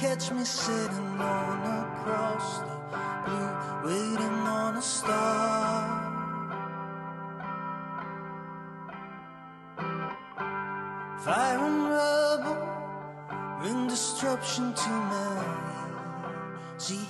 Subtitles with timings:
[0.00, 2.76] Catch me sitting on a cross the
[3.24, 3.50] blue,
[3.84, 5.88] waiting on a star.
[11.18, 15.68] Fire and rubble bring disruption to my
[16.76, 17.08] See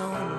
[0.00, 0.37] on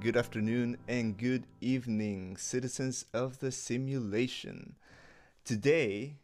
[0.00, 4.76] good afternoon, and good evening, citizens of the simulation.
[5.44, 6.18] Today,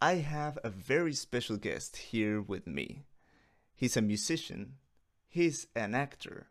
[0.00, 3.04] I have a very special guest here with me.
[3.74, 4.76] He's a musician,
[5.28, 6.46] he's an actor,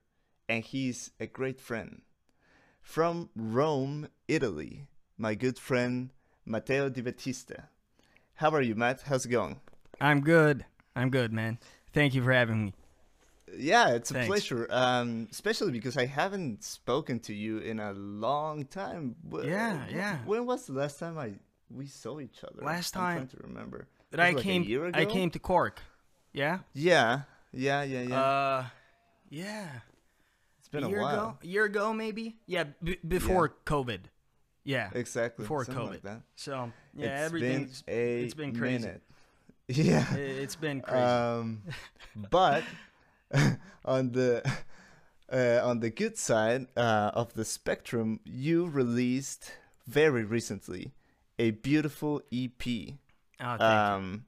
[0.47, 2.03] and he's a great friend.
[2.79, 4.85] From Rome, Italy,
[5.17, 6.11] my good friend
[6.45, 7.69] Matteo Di Battista.
[8.35, 9.01] How are you, Matt?
[9.01, 9.61] How's it going?
[9.99, 10.65] I'm good.
[10.95, 11.57] I'm good, man.
[11.91, 12.73] Thank you for having me.
[13.61, 14.27] Yeah, it's a Thanks.
[14.27, 14.67] pleasure.
[14.71, 19.15] Um, especially because I haven't spoken to you in a long time.
[19.43, 20.17] Yeah, wh- yeah.
[20.25, 21.33] When was the last time I
[21.69, 22.63] we saw each other?
[22.65, 23.87] Last I'm time trying to remember.
[24.09, 25.79] That I like a came I came to Cork.
[26.33, 26.59] Yeah?
[26.73, 27.21] Yeah,
[27.53, 28.21] yeah, yeah, yeah.
[28.21, 28.65] Uh
[29.29, 29.67] yeah.
[30.59, 31.13] it's been a a, year while.
[31.15, 31.37] ago?
[31.43, 32.37] A year ago maybe?
[32.47, 33.99] Yeah, b- before COVID.
[34.63, 34.89] Yeah.
[34.93, 35.43] Exactly.
[35.43, 35.89] Before something COVID.
[35.89, 36.21] like that.
[36.35, 38.85] So, yeah, It's everything's been a it's been crazy.
[38.85, 39.01] minute.
[39.67, 40.13] Yeah.
[40.15, 41.01] It's been crazy.
[41.01, 41.61] Um,
[42.29, 42.63] but
[43.85, 44.43] on the
[45.31, 49.51] uh, on the good side uh, of the spectrum, you released
[49.87, 50.93] very recently
[51.39, 52.61] a beautiful EP.
[52.67, 54.25] oh, thank Um,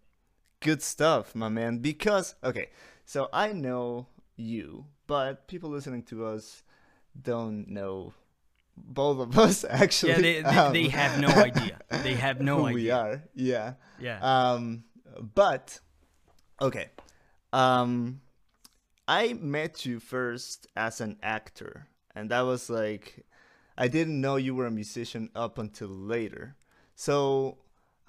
[0.60, 1.80] good stuff, my man.
[1.80, 2.69] Because okay,
[3.06, 6.63] so I know you, but people listening to us
[7.22, 8.13] don't know
[8.75, 10.12] both of us actually.
[10.12, 11.80] Yeah, they, they, um, they have no idea.
[11.89, 12.75] They have no who idea.
[12.75, 13.24] we are.
[13.36, 13.74] Yeah.
[14.00, 14.19] Yeah.
[14.22, 14.83] Um,
[15.36, 15.80] but
[16.62, 16.89] okay.
[17.51, 18.22] Um,
[19.08, 23.26] I met you first as an actor, and that was like,
[23.78, 26.56] I didn't know you were a musician up until later.
[26.96, 27.58] So,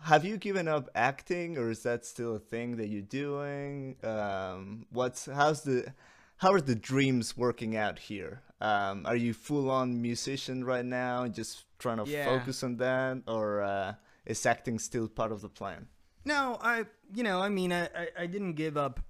[0.03, 3.97] have you given up acting, or is that still a thing that you're doing?
[4.05, 5.93] Um, what's how's the
[6.39, 8.43] how are the dreams working out here?
[8.61, 12.25] Um, are you full on musician right now, just trying to Yeah.
[12.25, 13.95] focus on that, or uh,
[14.27, 15.89] is acting still part of the plan?
[16.25, 19.01] No, I you know, I mean I, I, I didn't give up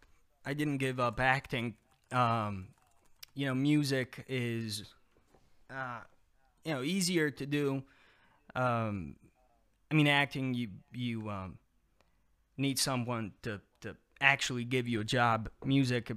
[0.45, 1.75] I didn't give up acting.
[2.13, 2.69] Um
[3.35, 4.85] you know, music is
[5.71, 6.01] uh
[6.65, 7.83] you know, easier to do.
[8.55, 9.17] Um
[9.91, 11.59] I mean acting you you um
[12.57, 15.49] need someone to to actually give you a job.
[15.65, 16.11] Music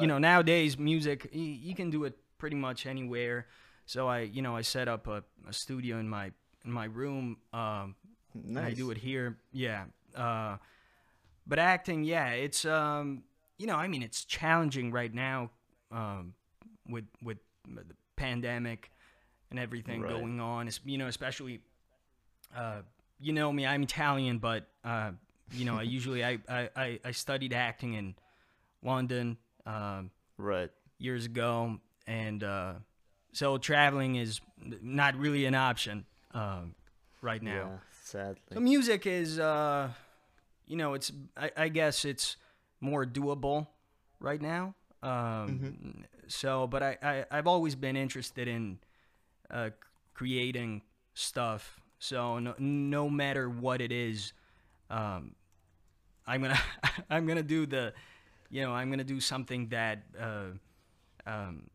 [0.00, 3.46] you know, nowadays music you, you can do it pretty much anywhere.
[3.86, 6.32] So I, you know, I set up a, a studio in my
[6.64, 7.94] in my room um
[8.34, 9.38] and I do it here.
[9.52, 9.84] Yeah.
[10.14, 10.56] Uh,
[11.46, 13.22] but acting, yeah, it's um,
[13.58, 15.50] you know, I mean, it's challenging right now,
[15.90, 16.34] um,
[16.88, 17.84] with with the
[18.16, 18.90] pandemic
[19.50, 20.10] and everything Right.
[20.10, 20.68] going on.
[20.68, 21.60] es- You know, especially,
[22.54, 22.82] uh,
[23.20, 25.12] you know me, I'm Italian, but uh,
[25.52, 28.14] you know, I usually I, I I I studied acting in
[28.82, 29.36] London.
[29.66, 30.70] Um, Right.
[30.98, 32.74] years ago, and uh,
[33.32, 34.40] so traveling is
[34.80, 36.74] not really an option um,
[37.22, 37.52] right now.
[37.72, 37.78] Yeah.
[38.02, 38.40] Sadly.
[38.54, 39.90] So music is, uh,
[40.66, 42.36] you know, it's I, I guess it's
[42.80, 43.66] more doable
[44.20, 44.74] right now.
[45.02, 45.66] Um,
[46.28, 48.78] So, but I, I I've always been interested in
[49.50, 49.70] uh,
[50.14, 50.82] creating
[51.14, 51.80] stuff.
[51.98, 54.32] So no, no matter what it is,
[54.90, 55.34] um,
[56.26, 56.58] I'm gonna
[57.10, 57.92] I'm gonna do the,
[58.50, 60.50] you know, I'm gonna do something that uh,
[61.26, 61.68] um,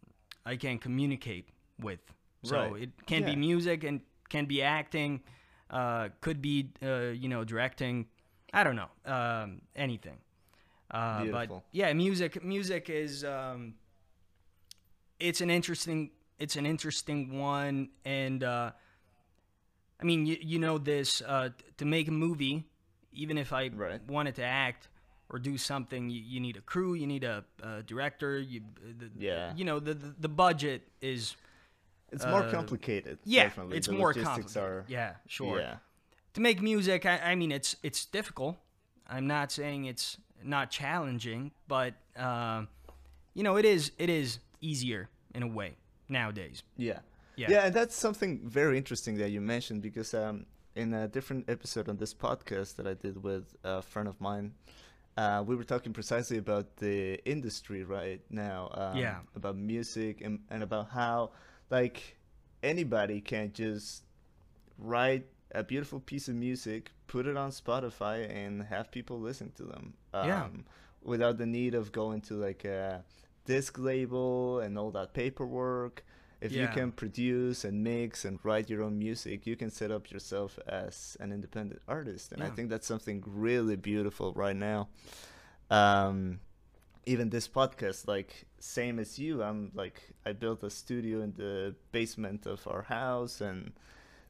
[0.46, 1.50] I can communicate
[1.82, 2.00] with.
[2.44, 2.76] So Right.
[2.76, 3.26] it can Yeah.
[3.26, 5.22] be music and can be acting,
[5.70, 8.08] uh, could be uh, you know directing.
[8.54, 10.18] I don't know um, anything.
[10.94, 13.74] Uh, but yeah, music music is um,
[15.20, 18.72] it's an interesting it's an interesting one and uh,
[20.00, 22.66] I mean you, you know this uh, to make a movie
[23.12, 24.02] even if I Right.
[24.08, 24.88] wanted to act
[25.30, 28.62] or do something you, you need a crew you need a, a director you
[29.00, 29.54] the, Yeah.
[29.56, 31.36] you know the, the the budget is
[32.12, 33.18] It's more uh, complicated.
[33.24, 33.78] yeah definitely.
[33.78, 35.76] it's The more complicated Are, yeah sure Yeah.
[36.34, 38.58] to make music I, I mean it's it's difficult
[39.08, 42.68] i'm not saying it's not challenging but um,
[43.34, 45.76] you know it is it is easier in a way
[46.10, 47.00] nowadays Yeah.
[47.36, 47.50] Yeah.
[47.50, 50.46] Yeah, and that's something very interesting that you mentioned because um,
[50.76, 54.54] in a different episode on this podcast that I did with a friend of mine,
[55.18, 58.70] uh, we were talking precisely about the industry right now.
[58.76, 59.18] Um, Yeah.
[59.36, 61.32] About music and, and about how,
[61.72, 62.18] like,
[62.62, 64.04] anybody can just
[64.78, 65.26] write
[65.56, 69.86] a beautiful piece of music, put it on Spotify, and have people listen to them.
[70.18, 70.48] Um, Yeah.
[71.14, 73.04] Without the need of going to like a
[73.46, 75.96] disc label and all that paperwork.
[76.46, 80.04] If you can produce and mix and write your own music, you can set up
[80.14, 82.26] yourself as an independent artist.
[82.34, 84.80] And I think that's something really beautiful right now.
[85.70, 86.40] Um,
[87.06, 91.76] even this podcast, like same as you, I'm like I built a studio in the
[91.92, 93.72] basement of our house and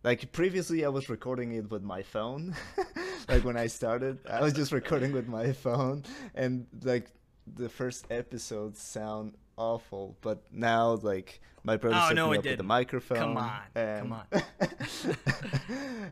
[0.03, 2.55] like previously I was recording it with my phone.
[3.29, 6.03] like when I started, I was just recording with my phone
[6.35, 7.11] and like
[7.55, 12.43] the first episodes sound awful, but now like my brother Oh, set no, me up
[12.43, 12.65] with the didn't.
[12.67, 13.17] microphone.
[13.17, 14.25] Come on, and, come on.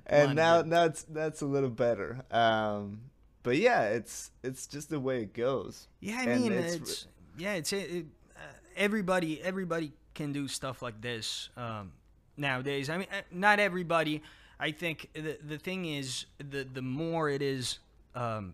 [0.05, 2.23] and on, now now it's that's a little better.
[2.31, 3.01] Um,
[3.43, 5.87] but yeah, it's it's just the way it goes.
[5.99, 7.07] yeah i And mean it's it's,
[7.37, 8.05] yeah it's it, it,
[8.35, 8.39] uh,
[8.77, 11.91] everybody everybody can do stuff like this um,
[12.37, 12.89] nowadays.
[12.89, 14.21] I mean uh, not everybody.
[14.59, 17.79] I think the, the thing is the the more it is
[18.15, 18.53] um,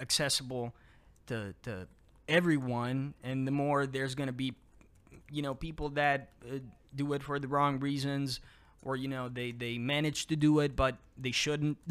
[0.00, 0.72] accessible
[1.26, 1.86] to, to
[2.28, 4.54] everyone and the more there's going to be
[5.30, 6.58] you know people that uh,
[6.94, 8.40] do it for the wrong reasons
[8.82, 11.78] or you know they they manage to do it but they shouldn't.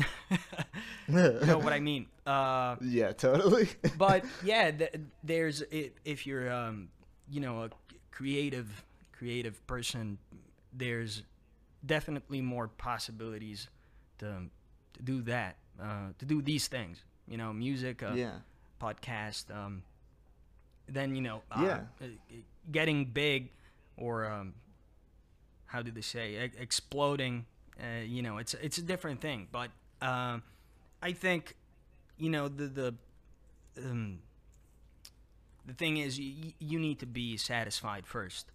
[1.07, 2.07] You know what i mean?
[2.25, 3.69] Uh Yeah, totally.
[3.97, 6.89] but yeah th- there's if you're um
[7.29, 7.69] you know a
[8.11, 10.17] creative creative person
[10.77, 11.23] there's
[11.85, 13.69] definitely more possibilities
[14.17, 14.49] to
[14.93, 18.39] to do that uh to do these things you know music uh, yeah.
[18.81, 19.83] podcast um
[20.87, 21.79] then you know uh, Yeah.
[22.01, 22.05] uh,
[22.71, 23.49] getting big
[23.97, 24.53] or um
[25.67, 27.45] how do they say e- exploding
[27.79, 29.69] uh, you know it's it's a different thing but
[30.01, 30.41] um
[31.01, 31.55] i think
[32.17, 32.95] you know the the
[33.83, 34.19] um,
[35.65, 38.51] the thing is you, you need to be satisfied first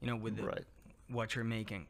[0.00, 0.64] you know with the, Right.
[1.08, 1.86] What you're making.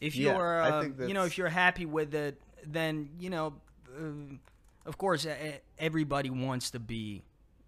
[0.00, 3.54] If you're uh, you know if you're happy with it then you know
[3.98, 4.34] uh,
[4.84, 5.26] of course
[5.78, 7.22] everybody wants to be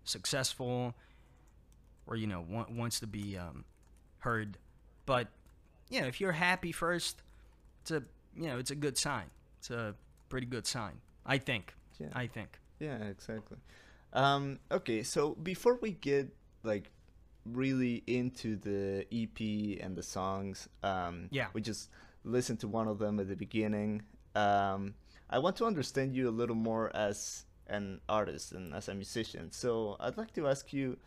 [0.04, 0.94] successful
[2.06, 3.64] or you know wa- wants to be um,
[4.18, 4.58] heard.
[5.06, 5.28] But
[5.88, 7.22] you know if you're happy first
[7.80, 8.02] it's a
[8.36, 9.30] you know it's a good sign.
[9.58, 9.94] It's a
[10.28, 11.74] pretty good sign i think.
[12.00, 12.08] Yeah.
[12.14, 12.58] i think.
[12.80, 13.58] Yeah, exactly.
[14.12, 16.28] Um, okay, so before we get
[16.62, 16.90] like
[17.44, 21.48] really into the EP and the songs, um, Yeah.
[21.52, 21.90] we just
[22.24, 24.02] listened to one of them at the beginning.
[24.34, 24.94] Um,
[25.30, 29.50] I want to understand you a little more as an artist and as a musician.
[29.52, 30.98] So I'd like to ask you,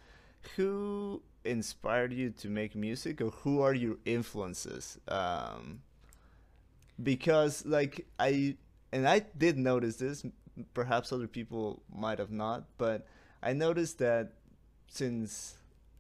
[0.56, 5.00] who inspired you to make music, or who are your influences?
[5.08, 5.82] Um,
[7.02, 8.58] because like I
[8.92, 10.24] and I did notice this.
[10.74, 13.08] Perhaps other people might have not, but
[13.42, 14.34] I noticed that
[14.88, 15.56] since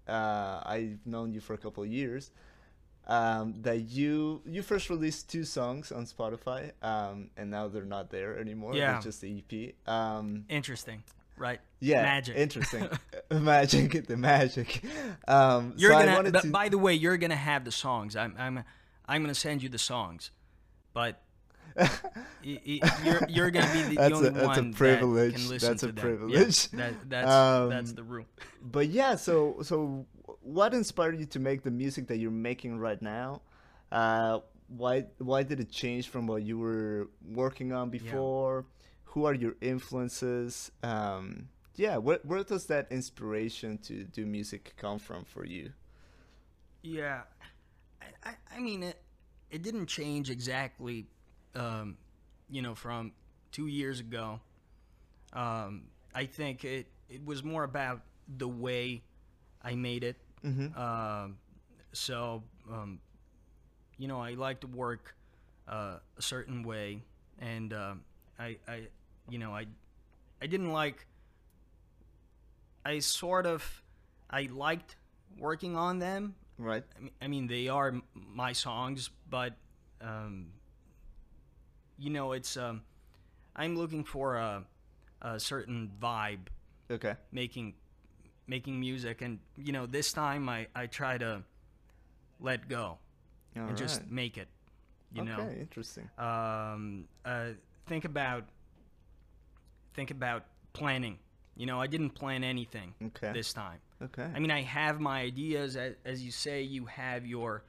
[0.07, 2.31] uh, I've known you for a couple of years,
[3.07, 8.09] um, that you you first released two songs on Spotify, um, and now they're not
[8.09, 8.75] there anymore.
[8.75, 8.99] Yeah.
[9.01, 9.73] Just the EP.
[9.91, 11.03] Um, Interesting,
[11.37, 11.59] right?
[11.79, 12.37] yeah, Magic.
[12.37, 12.87] Interesting,
[13.31, 14.83] magic, the magic.
[15.27, 16.13] Um, You're so gonna.
[16.13, 18.15] wanted but to- By the way, you're gonna have the songs.
[18.15, 18.35] I'm.
[18.37, 18.63] I'm.
[19.07, 20.31] I'm gonna send you the songs,
[20.93, 21.21] but.
[22.43, 25.33] you're, you're gonna be the, That's a- only that's a one privilege.
[25.33, 26.03] that can listen That's to a them.
[26.03, 26.69] privilege.
[26.73, 28.25] Yeah, that, that's that's Um, the rule.
[28.61, 30.05] but yeah so so
[30.41, 33.41] what inspired you to make the music that you're making right now
[33.91, 38.65] uh why why did it change from what you were working on before
[39.05, 44.97] who are your influences um yeah where, where does that inspiration to do music come
[44.99, 45.71] from for you
[46.81, 47.21] Yeah,
[48.01, 48.97] I, I, I mean it.
[49.51, 51.05] It didn't change exactly,
[51.55, 51.97] um,
[52.49, 53.11] you know, from
[53.51, 54.39] two years ago.
[55.33, 58.01] Um, I think it it was more about
[58.37, 59.03] the way
[59.61, 60.17] I made it.
[60.45, 60.77] mm-hmm.
[60.79, 61.37] Um,
[61.93, 62.99] so, um,
[63.97, 65.15] you know, I like to work
[65.67, 67.03] uh, a certain way,
[67.39, 68.01] and um,
[68.39, 68.87] I, I,
[69.29, 69.67] you know, I,
[70.41, 71.05] I didn't like.
[72.83, 73.83] I sort of,
[74.29, 74.95] I liked
[75.37, 76.35] working on them.
[76.57, 79.53] right I mean, I mean they are my songs, but,
[80.01, 80.47] um,
[82.01, 82.81] you know, it's um,
[83.55, 84.63] I'm looking for a,
[85.21, 86.47] a certain vibe.
[86.89, 87.15] Okay.
[87.31, 87.75] Making
[88.47, 91.41] making music and you know this time i i try to
[92.41, 92.97] let go
[93.55, 94.49] All and just make it
[95.13, 96.09] you okay interesting.
[96.17, 97.49] Um uh
[97.87, 98.43] think about
[99.93, 101.17] think about planning.
[101.55, 103.31] You know i didn't plan anything okay.
[103.33, 103.79] this time.
[104.01, 104.27] Okay.
[104.35, 107.63] I mean i have my ideas as, as you say you have your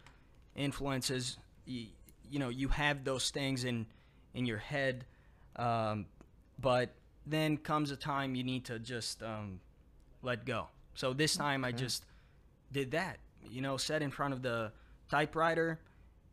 [0.57, 1.39] influences.
[1.65, 1.87] You,
[2.31, 3.87] you know you have those things in
[4.35, 5.05] in your head
[5.57, 6.07] um,
[6.61, 6.91] but
[7.27, 9.61] then comes a time you need to just um,
[10.23, 12.05] let go so this time i just
[12.73, 13.19] did that
[13.51, 14.73] you know sat in front of the
[15.11, 15.79] typewriter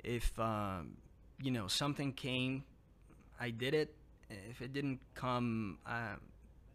[0.04, 0.96] if um,
[1.42, 2.64] you know something came
[3.40, 3.94] i did it
[4.50, 6.16] if it didn't come uh,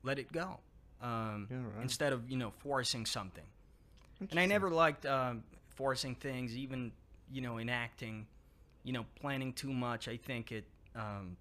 [0.02, 0.58] let it go
[1.02, 1.82] um, Yeah, right.
[1.82, 3.44] instead of you know forcing something
[4.30, 5.42] and I never liked um,
[5.74, 6.92] forcing things, even
[7.30, 8.26] you know in acting.
[8.84, 10.08] You know, planning too much.
[10.08, 10.64] I think it
[10.94, 11.36] um,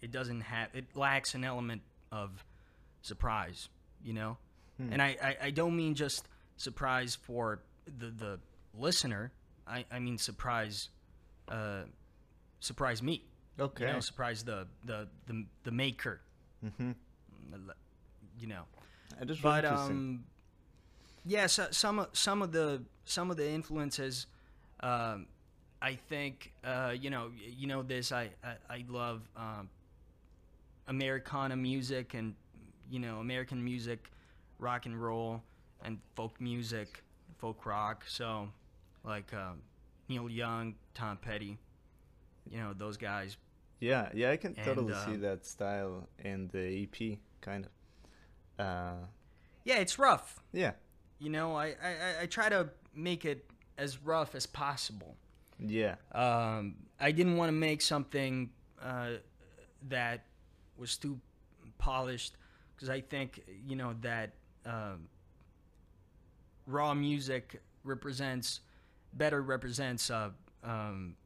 [0.00, 1.82] it doesn't have it lacks an element
[2.12, 2.44] of
[3.02, 3.68] surprise.
[4.02, 4.36] You know,
[4.78, 4.92] Hmm.
[4.92, 7.60] and I, I I don't mean just surprise for
[7.98, 8.38] the the
[8.74, 9.32] listener.
[9.66, 10.88] I I mean surprise,
[11.48, 11.82] uh,
[12.60, 13.24] surprise me.
[13.58, 16.20] okay You know, surprise the the the the maker.
[16.64, 16.92] mm-hmm.
[18.38, 18.62] You know.
[19.20, 20.24] it is but um
[21.24, 24.26] yeah so, some of some of the some of the influences
[24.80, 25.26] um
[25.80, 29.68] i think uh you know you know this i i, I love um
[30.86, 32.34] americana music and
[32.90, 34.10] you know american music
[34.58, 35.42] rock and roll
[35.84, 37.02] and folk music
[37.36, 38.04] folk rock.
[38.08, 38.48] So
[39.04, 39.62] like um
[40.08, 41.56] neil young tom petty
[42.50, 43.36] you know those guys.
[43.78, 47.70] Yeah, yeah, I can And, totally see um, that style in the EP, kind of.
[48.66, 48.94] Uh,
[49.64, 50.40] yeah it's rough.
[50.52, 50.72] Yeah,
[51.20, 55.14] you know i, I- I try to make it as rough as possible
[55.60, 58.50] yeah, um, I didn't want to make something
[58.82, 59.10] uh,
[59.88, 60.24] that
[60.76, 61.20] was too
[61.78, 62.34] polished
[62.74, 64.32] because I think you know that
[64.66, 65.08] um,
[66.66, 68.60] raw music represents
[69.12, 70.30] better represents uh,
[70.62, 71.16] um,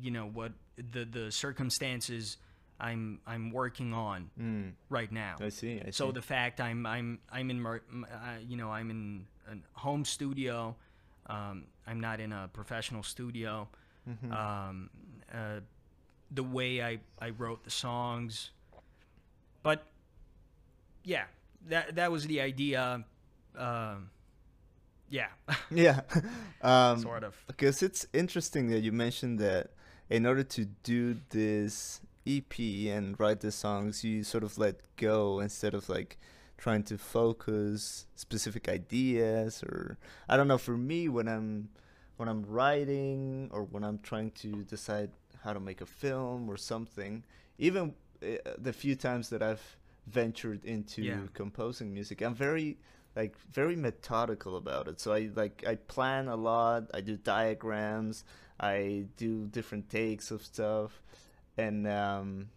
[0.00, 2.36] you know what the the circumstances
[2.80, 5.36] I'm I'm working on mm, right now.
[5.40, 5.80] I see.
[5.80, 5.92] I see.
[5.92, 7.80] So the fact I'm I'm I'm in uh,
[8.46, 10.76] you know I'm in a home studio,
[11.26, 13.68] um, I'm not in a professional studio.
[14.08, 14.32] Mhm.
[14.32, 14.90] Um,
[15.32, 15.60] uh,
[16.30, 18.50] the way I, I wrote the songs,
[19.62, 19.86] but
[21.04, 21.24] yeah,
[21.68, 23.04] that that was the idea.
[23.56, 24.10] Um,
[25.10, 25.28] yeah,
[25.70, 26.00] yeah,
[26.62, 27.36] um, sort of.
[27.46, 29.70] Because it's interesting that you mentioned that
[30.08, 35.40] in order to do this EP and write the songs, you sort of let go
[35.40, 36.18] instead of like
[36.62, 40.58] trying to focus specific ideas or I don't know.
[40.58, 41.68] For me, when I'm
[42.18, 45.10] when I'm writing or when I'm trying to decide
[45.44, 47.24] how to make a film or something,
[47.58, 49.66] even uh, the few times that I've
[50.06, 51.26] ventured into Yeah.
[51.34, 52.78] composing music, I'm very
[53.16, 55.00] like very methodical about it.
[55.00, 56.80] So I like I plan a lot.
[56.94, 58.24] I do diagrams.
[58.60, 61.02] I do different takes of stuff,
[61.58, 62.50] and um,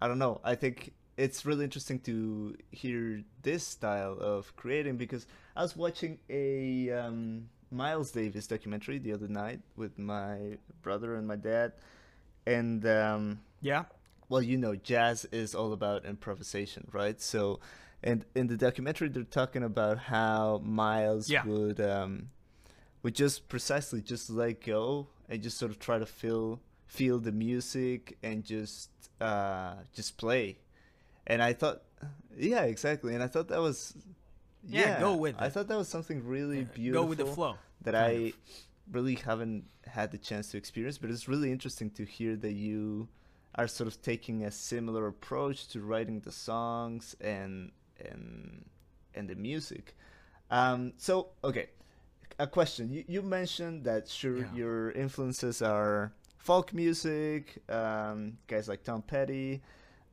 [0.00, 0.40] I don't know.
[0.44, 5.26] I think it's really interesting to hear this style of creating because
[5.56, 11.26] I was watching a um, Miles Davis documentary the other night with my brother and
[11.26, 11.72] my dad,
[12.46, 13.84] and um, Yeah,
[14.28, 17.20] well, you know, jazz is all about improvisation, right?
[17.20, 17.60] So,
[18.02, 21.44] and in the documentary, they're talking about how Miles Yeah.
[21.44, 22.30] would um,
[23.02, 27.32] would just precisely just let go and just sort of try to feel feel the
[27.32, 28.88] music and just
[29.20, 30.58] uh, just play.
[31.30, 31.82] And I thought,
[32.36, 33.14] yeah, exactly.
[33.14, 33.94] And I thought that was
[34.66, 35.52] Yeah, go with I it.
[35.52, 37.06] thought that was something really Go beautiful.
[37.10, 37.54] with the flow.
[37.82, 38.32] that I
[38.92, 43.08] really haven't had the chance to experience, but it's really interesting to hear that you
[43.54, 47.72] are sort of taking a similar approach to writing the songs and
[48.10, 48.64] and
[49.14, 49.96] and the music.
[50.50, 51.66] Um, so okay,
[52.38, 52.90] a question.
[52.94, 54.54] You you mentioned that sure Yeah.
[54.60, 59.62] your influences are folk music, um, guys like Tom Petty,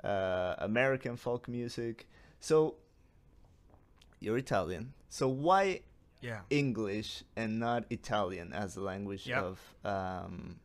[0.04, 2.08] uh, American folk music.
[2.40, 2.76] So
[4.20, 4.94] you're Italian.
[5.10, 5.82] So why
[6.22, 6.42] Yeah.
[6.50, 9.44] English and not Italian as the language Yep.
[9.44, 10.60] of um,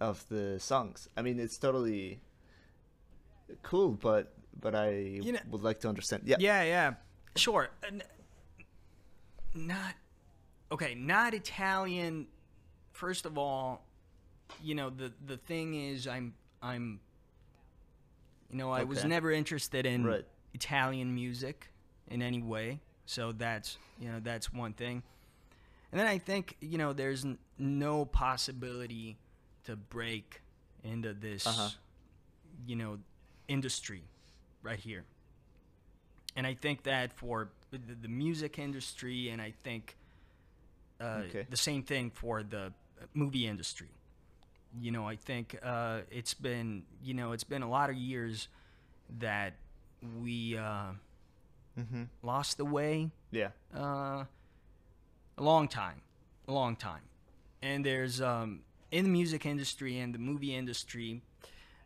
[0.00, 1.08] of the songs.
[1.16, 2.20] I mean, it's totally
[3.62, 4.90] cool, but but I
[5.22, 6.22] You know- would like to understand.
[6.26, 6.94] Yeah, Yeah, yeah.
[7.36, 7.68] Sure.
[7.84, 8.02] N-
[9.54, 9.94] not
[10.72, 12.26] okay, not Italian.
[12.92, 13.84] First of all,
[14.62, 17.00] you know, the the thing is I'm I'm
[18.50, 20.24] you know, I was never interested in Right.
[20.54, 21.70] Italian music
[22.08, 22.80] in any way.
[23.06, 25.02] So that's, you know, that's one thing.
[25.92, 29.16] And then I think, you know, there's n- no possibility
[29.64, 30.42] to break
[30.84, 31.70] into this Uh-huh.
[32.66, 32.98] you know,
[33.48, 34.02] industry
[34.62, 35.04] right here.
[36.36, 39.96] And I think that for the, the music industry, and I think
[41.00, 41.46] uh, Okay.
[41.48, 42.72] the same thing for the
[43.14, 43.88] movie industry.
[44.78, 48.48] You know, I think uh, it's been, you know, it's been a lot of years
[49.18, 49.54] that
[50.20, 50.92] we uh,
[51.78, 52.04] mm-hmm.
[52.22, 54.24] lost the way yeah, uh,
[55.38, 56.00] a long time,
[56.48, 57.02] a long time.
[57.62, 61.22] And there's um, in the music industry and the movie industry,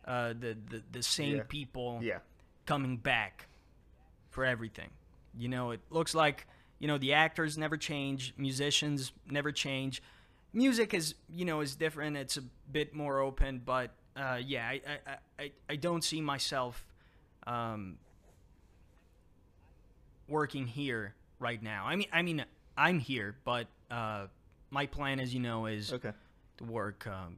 [0.05, 1.43] uh, the, the the same Yeah.
[1.47, 2.19] people yeah,
[2.65, 3.47] coming back
[4.29, 4.89] for everything.
[5.37, 6.47] You know, it looks like
[6.79, 10.01] you know the actors never change, musicians never change.
[10.55, 12.15] Music is you know is different.
[12.17, 16.87] It's a bit more open, but uh, yeah, I, I, I- I don't see myself
[17.45, 17.97] um,
[20.27, 21.85] working here right now.
[21.85, 22.45] I mean I mean
[22.77, 24.27] I'm here, but uh,
[24.69, 26.11] my plan, as you know, is okay,
[26.57, 27.37] to work um,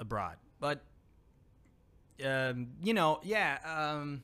[0.00, 0.36] abroad.
[0.60, 0.80] But
[2.24, 3.58] um, you know, yeah.
[3.64, 4.22] Um,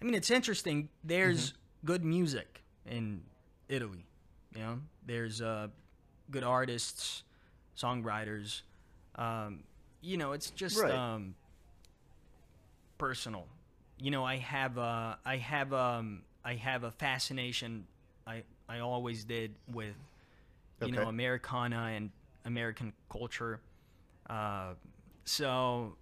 [0.00, 0.88] I mean, it's interesting.
[1.04, 1.52] There's
[1.84, 3.20] good music in
[3.68, 4.06] Italy.
[4.54, 5.68] You know, there's uh,
[6.30, 7.22] good artists,
[7.76, 8.62] songwriters.
[9.16, 9.64] Um,
[10.00, 10.92] you know, it's just Right.
[10.92, 11.34] um,
[12.98, 13.46] personal.
[13.98, 17.86] You know, I have a, I have um, I have a fascination.
[18.26, 19.94] I I always did with
[20.80, 22.10] you know Americana and
[22.44, 23.60] American culture.
[24.28, 24.74] Uh,
[25.24, 25.96] so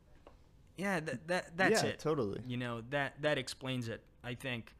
[0.76, 1.98] yeah, that, that that's yeah, it.
[1.98, 2.40] totally.
[2.46, 4.02] You know that that explains it.
[4.22, 4.72] I think.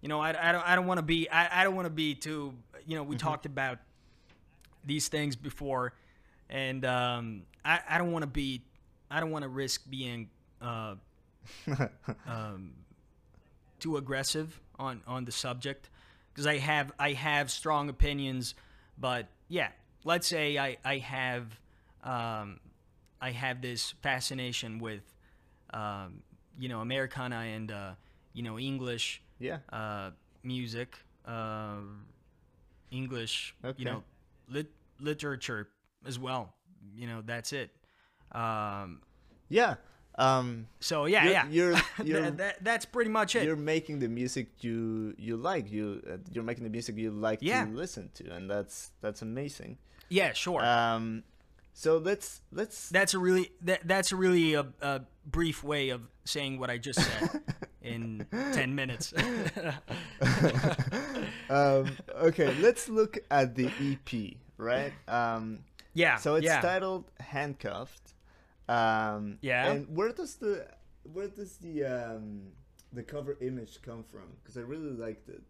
[0.00, 1.90] You know, I, I don't I don't want to be I, I don't want to
[1.90, 2.54] be too.
[2.86, 3.26] You know, we Mm-hmm.
[3.26, 3.78] talked about
[4.84, 5.94] these things before,
[6.48, 8.62] and um, I I don't want to be
[9.10, 10.28] I don't want to risk being
[10.60, 10.94] uh,
[12.26, 12.72] um,
[13.78, 15.88] too aggressive on on the subject.
[16.32, 18.54] Because I have I have strong opinions,
[18.98, 19.68] but yeah,
[20.04, 21.58] let's say I I have
[22.02, 22.60] um,
[23.20, 25.02] I have this fascination with
[25.72, 26.22] um,
[26.58, 27.92] you know Americana and uh,
[28.32, 30.10] you know English yeah, uh,
[30.42, 31.76] music, uh,
[32.90, 33.74] English Okay.
[33.78, 34.02] you know
[34.48, 35.68] lit- literature
[36.06, 36.54] as well.
[36.94, 37.70] You know that's it.
[38.32, 39.00] Um,
[39.48, 39.76] yeah.
[40.16, 43.44] Um, so yeah, You're- yeah, you're- That- you're- that, that's pretty much it.
[43.44, 45.70] you're making the music you you like.
[45.72, 47.64] You uh, you're making the music you like Yeah.
[47.64, 49.78] to listen to, and that's that's amazing.
[50.08, 50.64] Yeah, sure.
[50.64, 51.24] Um,
[51.72, 56.02] so let's let's that's a really that, that's a really a, a brief way of
[56.24, 57.40] saying what I just said
[57.84, 59.12] in ten minutes.
[61.50, 64.92] um, okay, let's look at the EP, right?
[65.06, 65.60] Um,
[65.92, 66.16] yeah.
[66.16, 66.60] so it's yeah.
[66.60, 68.14] titled "Handcuffed."
[68.68, 69.72] Um, Yeah.
[69.72, 70.66] And where does the
[71.12, 72.48] where does the um,
[72.92, 74.32] the cover image come from?
[74.42, 75.42] Because I really liked it.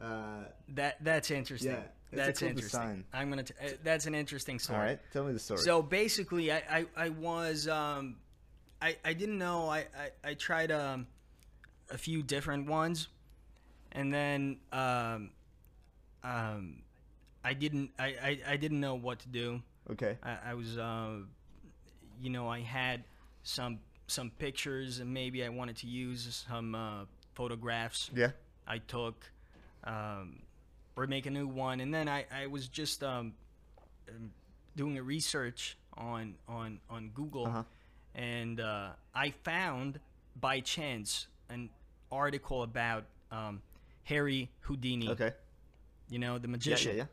[0.00, 1.72] Uh, that that's interesting.
[1.72, 2.80] Yeah, that's cool interesting.
[2.80, 3.04] design.
[3.12, 3.44] I'm gonna.
[3.44, 4.78] T- uh, that's an interesting all story.
[4.78, 5.60] right, tell me the story.
[5.60, 8.16] So basically, I, I, I was um,
[8.82, 9.68] I, I didn't know.
[9.68, 9.78] I,
[10.24, 11.06] I, I tried um,
[11.90, 13.08] a few different ones,
[13.92, 15.30] and then um,
[16.22, 16.82] um,
[17.44, 19.62] I didn't I, I, I didn't know what to do.
[19.90, 20.18] okay.
[20.22, 21.16] I, I was uh,
[22.20, 23.04] you know I had
[23.42, 28.30] some some pictures and maybe I wanted to use some uh, photographs Yeah.
[28.66, 29.30] I took
[29.84, 30.42] um,
[30.96, 33.34] or make a new one and then I, I was just um,
[34.08, 34.32] um,
[34.76, 37.62] doing a research on on on Google Uh-huh.
[38.16, 40.00] and uh, I found
[40.40, 41.70] by chance an
[42.12, 43.62] article about um,
[44.04, 45.32] Harry Houdini Okay.
[46.08, 47.06] you know the magician yeah, yeah.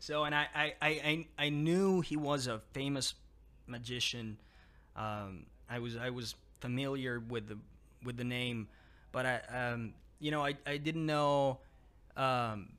[0.00, 3.14] So, and I, I, I, I, I knew he was a famous
[3.66, 4.38] magician.
[4.96, 7.58] Um, I was, I was familiar with the,
[8.02, 8.68] with the name,
[9.12, 11.58] but I, um, you know, I, I didn't know,
[12.16, 12.70] um,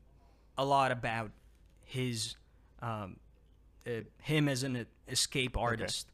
[0.58, 1.30] a lot about
[1.86, 2.36] his,
[2.82, 3.18] um,
[3.86, 6.08] uh, him as an escape artist,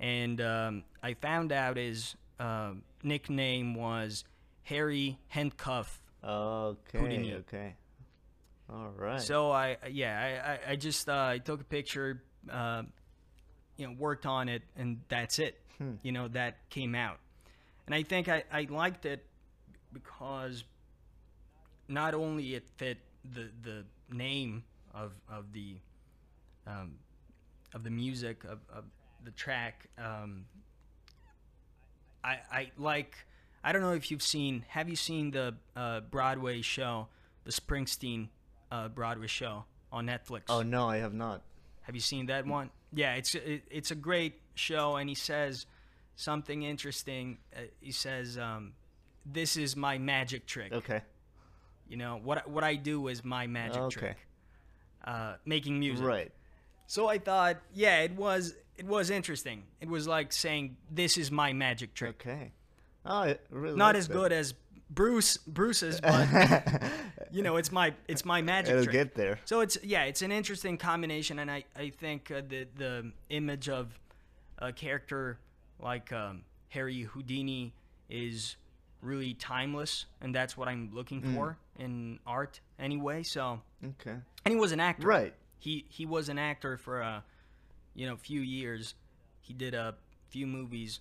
[0.00, 0.08] okay.
[0.08, 2.70] and um, I found out his uh,
[3.02, 4.22] nickname was
[4.66, 6.02] Harry Handcuff.
[6.24, 6.98] Okay.
[6.98, 7.34] Houdini.
[7.34, 7.74] Okay.
[8.68, 9.20] All right.
[9.20, 12.82] So I yeah I I, I just uh, I took a picture, uh,
[13.76, 15.60] you know, worked on it, and that's it.
[16.02, 17.18] You know that came out,
[17.86, 19.24] and I think I I liked it
[19.92, 20.64] because
[21.86, 22.98] not only it fit
[23.34, 25.76] the the name of of the
[26.66, 26.94] um,
[27.72, 28.84] of the music of, of
[29.22, 29.86] the track.
[29.96, 30.46] Um,
[32.24, 33.14] I I like
[33.66, 37.08] I don't know if you've seen have you seen the uh, Broadway show
[37.44, 38.28] the Springsteen
[38.70, 40.42] uh, Broadway show on Netflix?
[40.48, 41.42] oh no, I have not.
[41.82, 42.70] Have you seen that one?
[42.92, 45.66] Yeah, it's it, it's a great show, and he says
[46.14, 47.38] something interesting.
[47.54, 48.74] Uh, he says, um,
[49.24, 51.00] "This is my magic trick." Okay.
[51.88, 54.00] You know what what I do is my magic Okay.
[54.00, 54.16] trick.
[55.04, 56.06] Uh, making music.
[56.06, 56.32] Right.
[56.86, 59.64] So I thought, yeah, it was it was interesting.
[59.80, 62.52] It was like saying, "This is my magic trick." Okay.
[63.08, 64.14] Oh, really Not like as that.
[64.14, 64.54] good as
[64.90, 66.28] Bruce Bruce's, but
[67.30, 68.92] you know, it's my it's my magic It'll trick.
[68.92, 69.40] get there.
[69.44, 73.68] So it's yeah, it's an interesting combination, and I I think uh, the the image
[73.68, 73.98] of
[74.58, 75.38] a character
[75.80, 77.72] like um, Harry Houdini
[78.08, 78.56] is
[79.02, 81.34] really timeless, and that's what I'm looking Mm.
[81.34, 83.22] for in art anyway.
[83.24, 84.14] So Okay.
[84.44, 85.34] and he was an actor, Right.
[85.58, 87.24] He he was an actor for a
[87.94, 88.94] you know few years.
[89.40, 89.94] He did a
[90.28, 91.00] few movies.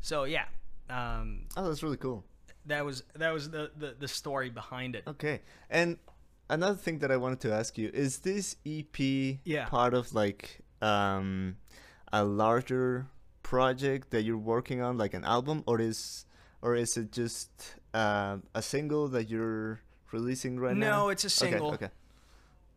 [0.00, 0.46] So yeah,
[0.90, 2.24] um, Oh, that's really cool.
[2.66, 5.04] that was that was the, the the story behind it.
[5.06, 5.40] Okay.
[5.70, 5.98] And
[6.48, 8.98] another thing that I wanted to ask you is this EP
[9.44, 9.66] Yeah.
[9.68, 11.56] part of like um
[12.12, 13.06] a larger
[13.42, 16.26] project that you're working on like an album or is
[16.62, 17.50] or is it just
[17.94, 19.80] um a single that you're
[20.12, 20.90] releasing right now?
[20.90, 21.70] No, it's a Okay, single.
[21.74, 21.90] Okay.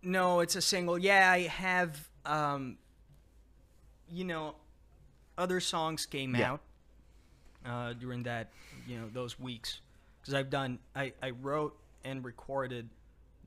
[0.04, 0.98] No, it's a single.
[0.98, 2.10] Yeah, I have.
[2.26, 2.78] Um,
[4.10, 4.56] you know,
[5.38, 6.52] other songs came Yeah.
[6.54, 6.62] out
[7.66, 8.50] uh, during that.
[8.88, 9.80] You know, those weeks
[10.22, 10.80] because I've done.
[10.96, 12.90] I I wrote and recorded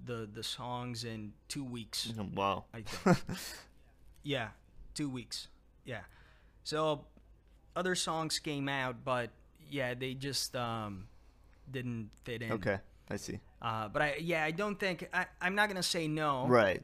[0.05, 2.13] the the songs in two weeks.
[2.35, 2.65] Wow.
[2.75, 3.19] I think.
[4.23, 4.49] yeah,
[4.95, 5.49] two weeks.
[5.85, 6.01] Yeah.
[6.65, 7.05] So
[7.75, 9.31] other songs came out, but
[9.71, 11.07] yeah, they just um,
[11.71, 12.53] didn't fit in.
[12.53, 12.79] Okay.
[13.11, 13.39] I see.
[13.63, 16.47] Uh, but I yeah, I don't think I, I'm not gonna say no.
[16.47, 16.83] Right.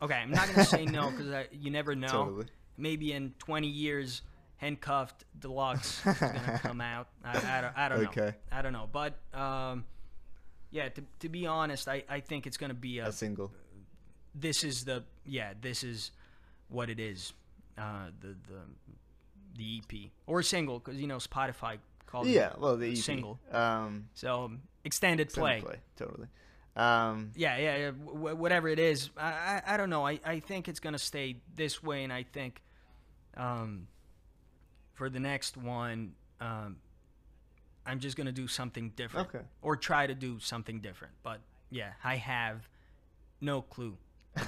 [0.00, 2.08] Okay, I'm not gonna say no because you never know.
[2.24, 2.46] Totally.
[2.76, 4.22] Maybe in 20 years,
[4.58, 7.08] handcuffed deluxe is gonna come out.
[7.24, 8.08] I, I don't, I don't know.
[8.10, 8.34] Okay.
[8.52, 8.88] I don't know.
[8.92, 9.84] But um,
[10.70, 13.08] yeah, to, to be honest, I, I think it's gonna be a.
[13.08, 13.50] A single.
[14.34, 15.54] This is the yeah.
[15.60, 16.10] This is
[16.68, 17.32] what it is.
[17.76, 18.60] Uh, the the
[19.56, 22.96] the EP or single because you know Spotify called it Yeah, well the EP.
[22.96, 23.38] single.
[23.52, 24.50] Um So
[24.84, 25.76] extended extended play.
[25.96, 26.26] Totally.
[26.76, 27.90] Um Yeah, yeah, yeah.
[28.06, 29.30] W- whatever it is, I,
[29.66, 30.06] I, I don't know.
[30.06, 32.60] I, I think it's gonna stay this way, and I think,
[33.36, 33.88] um,
[34.98, 36.76] for the next one, um,
[37.86, 39.44] I'm just gonna do something different, Okay.
[39.62, 41.14] or try to do something different.
[41.22, 41.38] But
[41.70, 42.68] yeah, I have
[43.40, 43.96] no clue.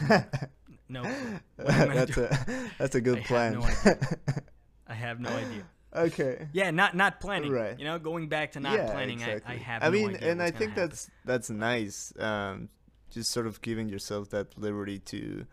[0.89, 1.41] No clue.
[1.57, 2.25] What I'm gonna that's do.
[2.25, 3.53] a that's a good I have plan.
[3.55, 3.63] no.
[4.89, 5.63] I have no idea.
[5.95, 6.49] okay.
[6.53, 7.53] Yeah, not not planning.
[7.53, 7.79] Right.
[7.79, 9.55] You know, going back to not yeah, planning, exactly.
[9.55, 9.83] I, I have.
[9.85, 10.89] I no mean, and I think happen.
[10.89, 12.13] that's that's nice.
[12.19, 12.71] Um,
[13.13, 15.47] just sort of giving yourself that liberty to,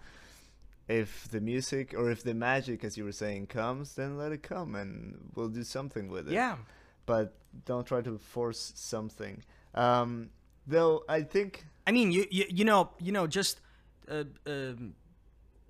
[0.88, 4.41] if the music or if the magic, as you were saying, comes, then let it
[4.43, 6.34] come, and we'll do something with it.
[6.34, 6.58] yeah.
[7.06, 9.43] But don't try to force something.
[9.73, 10.30] Um,
[10.65, 13.62] though I think I mean, you you, you know you know just
[14.10, 14.93] uh, um,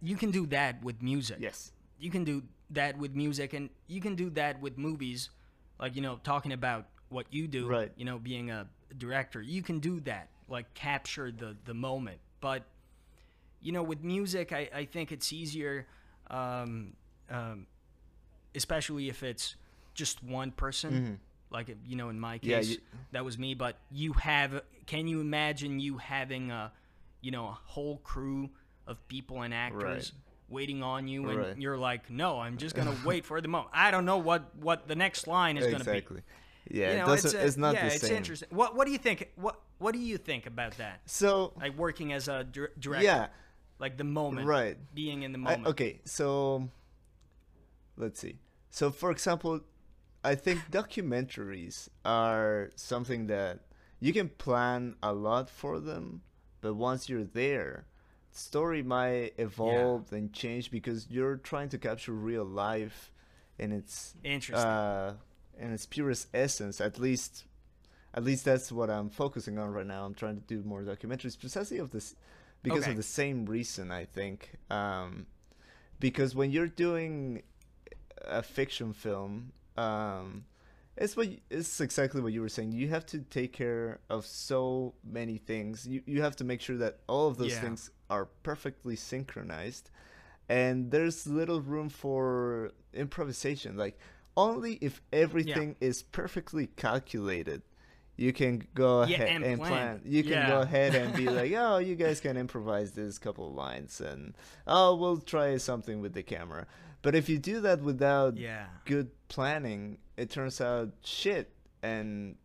[0.01, 1.37] you can do that with music.
[1.39, 1.71] yes.
[1.99, 5.29] You can do that with music, and you can do that with movies.
[5.79, 7.67] Like you know, talking about what you do.
[7.67, 7.91] Right.
[7.95, 10.29] You know, being a director, you can do that.
[10.49, 12.19] Like capture the the moment.
[12.39, 12.63] But
[13.61, 15.87] you know, with music, I I think it's easier.
[16.29, 16.93] Um,
[17.29, 17.67] um,
[18.55, 19.55] especially if it's
[19.93, 21.19] just one person.
[21.49, 22.49] Like you know, in my Mm-hmm.
[22.49, 22.77] Yeah, case, you-
[23.13, 23.53] that was me.
[23.53, 26.73] But you have, can you imagine you having a,
[27.21, 28.49] you know, a whole crew
[28.85, 30.21] of people and actors Right.
[30.49, 31.57] waiting on you, and Right.
[31.57, 33.69] you're like, no, I'm just gonna wait for the moment.
[33.73, 35.91] I don't know what what the next line is gonna be.
[35.91, 36.21] Exactly.
[36.69, 38.17] Yeah, You know, it's, uh, it's not yeah, the it's same.
[38.17, 38.49] interesting.
[38.51, 39.31] What what do you think?
[39.37, 40.99] What what do you think about that?
[41.05, 43.27] So Like working as a dir- director, yeah,
[43.79, 44.77] like the moment, right.
[44.93, 45.67] Being in the I, moment.
[45.67, 46.69] okay, so
[47.95, 48.37] let's see.
[48.69, 49.61] So, for example,
[50.23, 53.59] I think documentaries are something that
[53.99, 56.21] you can plan a lot for them,
[56.61, 57.85] but once you're there,
[58.31, 63.11] story might evolve and change because you're trying to capture real life
[63.57, 64.67] in its Interesting.
[64.67, 65.13] uh,
[65.59, 66.79] in its purest essence.
[66.79, 67.45] At least,
[68.13, 70.05] at least that's what I'm focusing on right now.
[70.05, 72.15] I'm trying to do more documentaries precisely of this
[72.67, 72.91] because Okay.
[72.91, 73.91] of the same reason.
[73.91, 75.25] I think um,
[75.99, 77.43] because when you're doing
[78.25, 80.45] a fiction film, um,
[80.97, 82.71] it's what it's exactly what you were saying.
[82.71, 85.87] You have to take care of so many things.
[85.87, 87.61] You you have to make sure that all of those Yeah.
[87.61, 89.89] things are perfectly synchronized,
[90.49, 93.77] and there's little room for improvisation.
[93.77, 93.97] Like
[94.35, 97.61] only if everything is perfectly calculated,
[98.17, 99.69] you can go Yeah, ahead and and, plan.
[99.71, 100.01] plan.
[100.05, 103.53] You can go ahead and be like, oh, you guys can improvise this couple of
[103.53, 104.33] lines, and
[104.65, 106.65] oh, we'll try something with the camera.
[107.03, 108.65] But if you do that without yeah.
[108.85, 111.51] good planning, it turns out shit.
[111.83, 112.35] And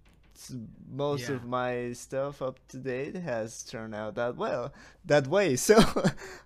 [0.90, 1.36] most Yeah.
[1.36, 4.72] of my stuff up to date has turned out that well,
[5.06, 5.56] that way.
[5.68, 5.78] So,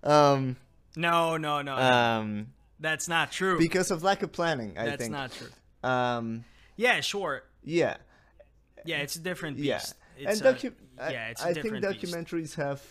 [0.04, 0.56] um,
[0.96, 1.76] No, no, no.
[1.76, 1.82] no.
[1.82, 2.46] um,
[2.78, 3.58] That's not true.
[3.58, 5.12] because of lack of planning, I That's think.
[5.12, 5.50] That's not
[5.82, 5.90] true.
[5.90, 6.44] Um,
[6.76, 7.42] Yeah, sure.
[7.64, 7.96] yeah,
[8.87, 9.79] Yeah, it's a different yeah.
[9.79, 9.94] beast.
[10.18, 12.14] and It's a- docu- yeah, it's a I, I think different beast.
[12.14, 12.83] documentaries have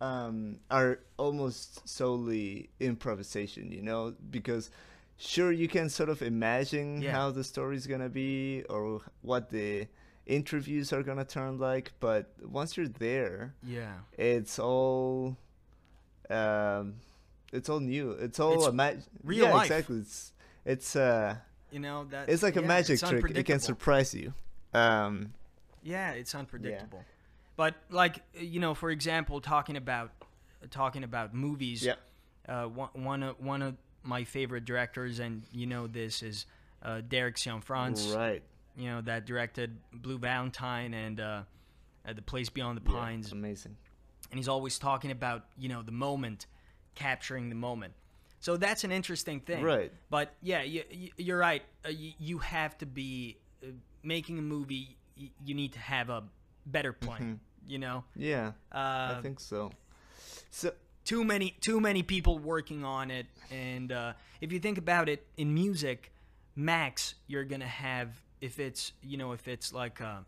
[0.00, 3.70] um, are almost solely improvisation.
[3.70, 4.70] You know, because
[5.16, 7.12] sure you can sort of imagine Yeah.
[7.12, 9.86] how the story's gonna be or what the
[10.26, 13.92] interviews are gonna turn like, but once you're there, Yeah.
[14.18, 15.36] it's all
[16.30, 16.94] um,
[17.52, 18.12] it's all new.
[18.12, 19.66] It's all It's a ma- real yeah, life.
[19.70, 19.98] exactly.
[19.98, 20.32] It's
[20.64, 21.36] it's uh
[21.70, 22.28] You know that.
[22.28, 23.30] it's like a magic trick.
[23.36, 24.32] It can surprise you.
[24.74, 25.32] Um,
[25.82, 27.04] Yeah, it's unpredictable.
[27.56, 30.10] But like you know, for example, talking about
[30.70, 31.84] talking about movies.
[31.84, 31.94] Yeah.
[32.48, 36.46] Uh, one one of one of my favorite directors, and you know this is
[36.82, 38.14] uh, Derek Cianfrance.
[38.16, 38.42] right.
[38.76, 41.42] You know that directed Blue Valentine and uh,
[42.06, 43.76] uh, The Place Beyond the Yeah, Pines, amazing.
[44.30, 46.46] and he's always talking about you know the moment,
[46.94, 47.92] capturing the moment.
[48.40, 49.62] So that's an interesting thing.
[49.62, 49.92] Right.
[50.10, 50.82] But yeah, you,
[51.16, 51.62] you're right.
[51.84, 53.66] Uh, you, you have to be uh,
[54.02, 54.96] making a movie.
[55.18, 56.24] y- You need to have a
[56.66, 57.40] better plan.
[57.66, 59.18] You know, Yeah, uh, Mm-hmm.
[59.18, 59.70] I think so.
[60.50, 60.72] So
[61.04, 63.26] too many too many people working on it.
[63.50, 66.12] And uh, if you think about it, in music,
[66.56, 68.08] max you're gonna have
[68.40, 70.24] if it's you know if it's like a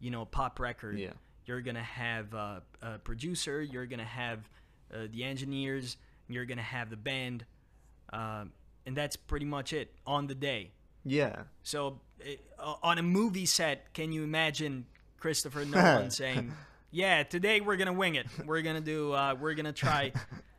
[0.00, 0.98] you know a pop record.
[0.98, 1.12] Yeah.
[1.46, 3.62] You're gonna have a, a producer.
[3.62, 4.40] You're gonna have
[4.92, 5.96] uh, the engineers.
[6.28, 7.44] You're gonna have the band,
[8.12, 8.52] um,
[8.84, 10.72] and that's pretty much it on the day.
[11.06, 12.00] Yeah, So
[12.58, 14.86] uh, on a movie set, can you imagine
[15.18, 16.52] Christopher Nolan saying,
[16.90, 18.26] "Yeah, today we're gonna wing it.
[18.44, 19.12] We're gonna do.
[19.12, 20.12] Uh, we're gonna try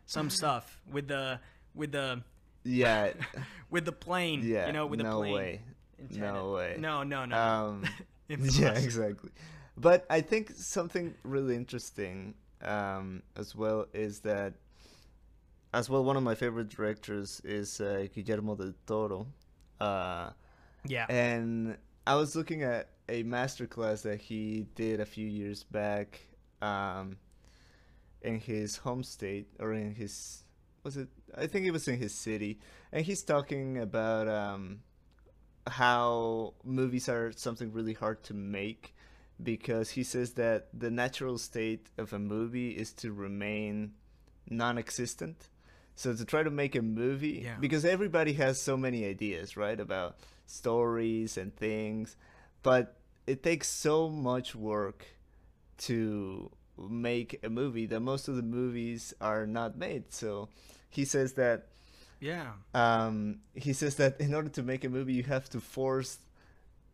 [0.06, 1.40] some stuff with the
[1.76, 2.24] with the
[2.64, 3.12] yeah,
[3.70, 4.42] with the plane.
[4.44, 4.68] yeah.
[4.68, 5.62] you know, with the no plane." way,
[6.00, 6.34] intended.
[6.34, 6.76] no way.
[6.80, 7.38] No, no, no.
[7.38, 7.86] Um,
[8.30, 9.32] yeah, exactly.
[9.76, 14.54] But I think something really interesting um, as well is that,
[15.74, 19.28] as well, one of my favorite directors is uh, Guillermo del Toro.
[19.80, 20.32] Uh,
[20.86, 21.06] yeah.
[21.10, 26.20] and I was looking at a masterclass that he did a few years back
[26.62, 27.18] um,
[28.22, 30.44] in his home state or in his
[30.84, 32.60] was it I think it was in his city
[32.92, 34.80] and he's talking about um,
[35.68, 38.96] how movies are something really hard to make
[39.42, 43.94] because he says that the natural state of a movie is to remain
[44.50, 45.50] non-existent
[45.98, 47.58] so to try to make a movie Yeah.
[47.60, 52.16] because everybody has so many ideas right about stories and things
[52.64, 55.06] but it takes so much work
[55.78, 60.50] to make a movie that most of the movies are not made so
[60.90, 61.68] he says that
[62.20, 62.54] yeah.
[62.74, 66.18] um, he says that in order to make a movie, you have to force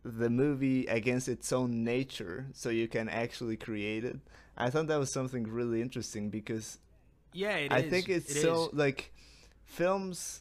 [0.04, 4.18] the movie against its own nature so you can actually create it.
[4.54, 6.76] I thought that was something really interesting because
[7.34, 7.90] Yeah, it I is.
[7.90, 8.72] think it's It so is.
[8.74, 9.12] like
[9.64, 10.40] films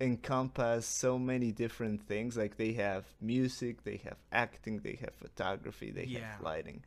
[0.00, 2.36] encompass so many different things.
[2.36, 6.32] Like they have music, they have acting, they have photography, they Yeah.
[6.32, 6.84] have lighting.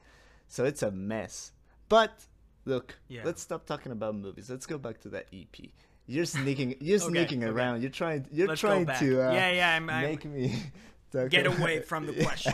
[0.47, 1.51] So it's a mess.
[1.89, 2.25] But
[2.65, 3.21] look, Yeah.
[3.25, 4.49] let's stop talking about movies.
[4.49, 5.73] Let's go back to that EP.
[6.07, 6.75] You're sneaking.
[6.81, 7.51] You're Okay, sneaking okay.
[7.51, 7.81] around.
[7.81, 8.27] You're trying.
[8.31, 9.27] You're Let's trying to.
[9.29, 10.55] Uh, Yeah, yeah, I'm- I'm- make me
[11.11, 12.53] talk Get away from the question.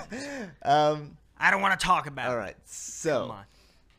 [0.64, 1.18] um.
[1.44, 2.28] I don't want to talk about.
[2.30, 2.40] All it.
[2.40, 2.56] right.
[2.66, 3.36] So.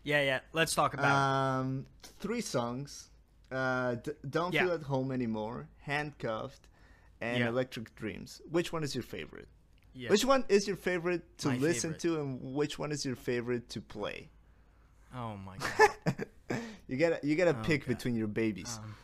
[0.04, 0.40] Yeah, yeah.
[0.52, 1.14] Let's talk about.
[1.14, 1.86] Um,
[2.20, 3.08] three songs.
[3.50, 4.64] Uh, D- don't Yeah.
[4.64, 5.68] feel at home anymore.
[5.82, 6.66] Handcuffed,
[7.20, 7.48] and Yeah.
[7.48, 8.40] Electric Dreams.
[8.50, 9.48] Which one is your favorite?
[9.94, 10.08] Yeah.
[10.10, 12.00] Which one is your favorite to My listen favorite.
[12.00, 14.30] to, and which one is your favorite to play?
[15.14, 15.56] Oh my
[16.08, 16.26] god.
[16.88, 17.88] you gotta you gotta Oh, pick God.
[17.88, 18.78] between your babies.
[18.82, 18.96] Um,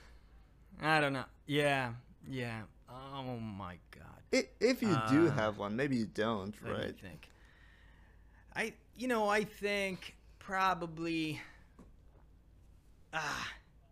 [0.81, 1.27] I don't know.
[1.47, 1.93] Yeah,
[2.27, 2.63] yeah.
[2.89, 4.45] Oh my god.
[4.61, 6.99] If you do uh, have one, maybe you don't, right?
[6.99, 7.29] think.
[8.57, 10.15] I, you know, I think
[10.49, 11.41] probably.
[13.13, 13.49] Ah,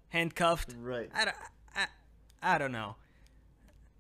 [0.09, 0.75] handcuffed.
[0.81, 1.11] Right.
[1.15, 1.37] I don't,
[1.75, 1.87] I,
[2.43, 2.97] I don't know.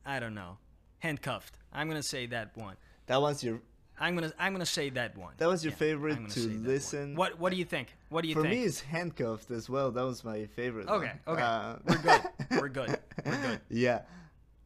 [0.06, 0.56] I don't know.
[1.00, 1.58] Handcuffed.
[1.72, 2.76] I'm gonna say that one.
[3.06, 3.60] That was your
[4.00, 5.34] I'm gonna I'm gonna say that one.
[5.36, 6.64] That was your Yeah, favorite to one.
[6.64, 7.14] listen?
[7.14, 7.94] What What do you think?
[8.08, 8.54] What do you for think?
[8.54, 9.90] me it's handcuffed as well.
[9.90, 10.88] That was my favorite.
[10.88, 11.12] okay.
[11.24, 11.36] one.
[11.36, 11.42] Okay.
[11.42, 12.20] Uh, We're good.
[12.60, 12.98] We're good.
[13.26, 13.60] We're good.
[13.68, 14.00] yeah.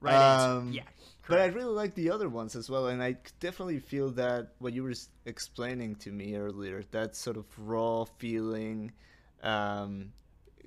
[0.01, 0.49] Right answer.
[0.59, 0.83] Um, Yeah.
[1.31, 4.73] But I really like the other ones as well, and I definitely feel that what
[4.75, 4.95] you were
[5.27, 8.93] explaining to me earlier, that sort of raw feeling,
[9.43, 10.13] um,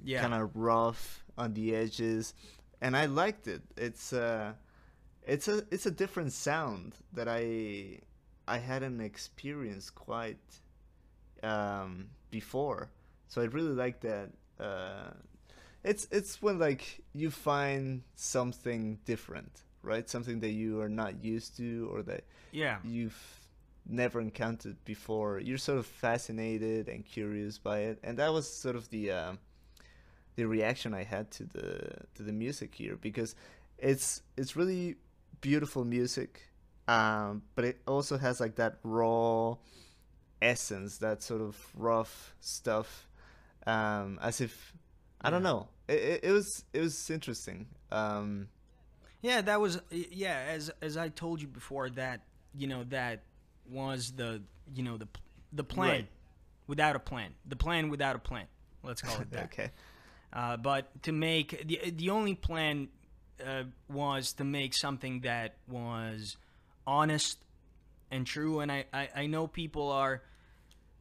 [0.04, 0.22] Yeah.
[0.22, 2.34] kind of rough on the edges,
[2.82, 3.62] and I liked it.
[3.78, 4.54] It's uh,
[5.26, 8.00] it's a it's a different sound that I
[8.48, 10.62] I hadn't experienced quite
[11.44, 12.90] um, before,
[13.28, 14.32] so I really like that.
[14.60, 15.12] Uh,
[15.84, 20.10] it's it's when like you find something different, right?
[20.10, 22.78] Something that you are not used to or that Yeah.
[22.84, 23.22] you've
[23.86, 25.40] never encountered before.
[25.40, 29.34] You're sort of fascinated and curious by it, and that was sort of the uh,
[30.36, 31.68] the reaction I had to the
[32.16, 33.36] to the music here because
[33.78, 34.96] it's it's really
[35.42, 36.42] beautiful music,
[36.88, 39.58] um, but it also has like that raw
[40.42, 43.08] essence, that sort of rough stuff,
[43.68, 44.74] um, as if
[45.22, 45.68] I don't know.
[45.88, 47.68] It, it, it was it was interesting.
[47.92, 48.48] Um,
[49.24, 50.46] Yeah, that was yeah.
[50.50, 52.22] As as I told you before, that
[52.56, 53.24] you know that
[53.68, 54.44] was the
[54.76, 55.08] you know the
[55.52, 56.08] the plan Right.
[56.68, 58.46] without a plan, the plan without a plan.
[58.84, 59.46] Let's call it that.
[59.46, 59.72] okay.
[60.32, 62.90] Uh, but to make the the only plan
[63.44, 66.38] uh, was to make something that was
[66.86, 67.40] honest
[68.12, 68.60] and true.
[68.60, 70.22] And I, I, I know people are,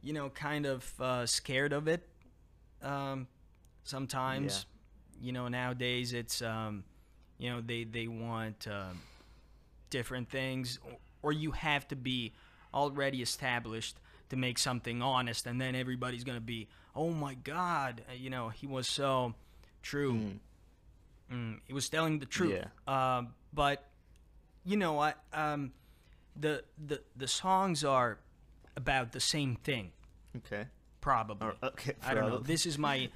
[0.02, 2.08] you know, kind of uh, scared of it.
[2.82, 3.26] Um,
[3.85, 4.64] sometimes,
[5.20, 6.85] you know, nowadays it's, um,
[7.42, 9.00] you know, they they want um,
[9.90, 10.78] different things,
[11.22, 12.33] or, you have to be
[12.72, 13.96] already established
[14.31, 18.48] to make something honest, and then everybody's gonna be, oh my God, uh, you know,
[18.48, 19.35] he was so
[19.83, 20.38] true.
[21.33, 22.64] Mm, he was telling the truth.
[22.87, 23.16] Yeah.
[23.16, 23.88] Um, but
[24.64, 25.72] you know, I um,
[26.38, 28.20] the the the songs are
[28.76, 29.90] about the same thing,
[30.37, 30.66] Okay.
[31.02, 31.48] Probably.
[31.48, 31.92] Or- okay.
[32.02, 32.38] I don't know.
[32.38, 33.10] This is my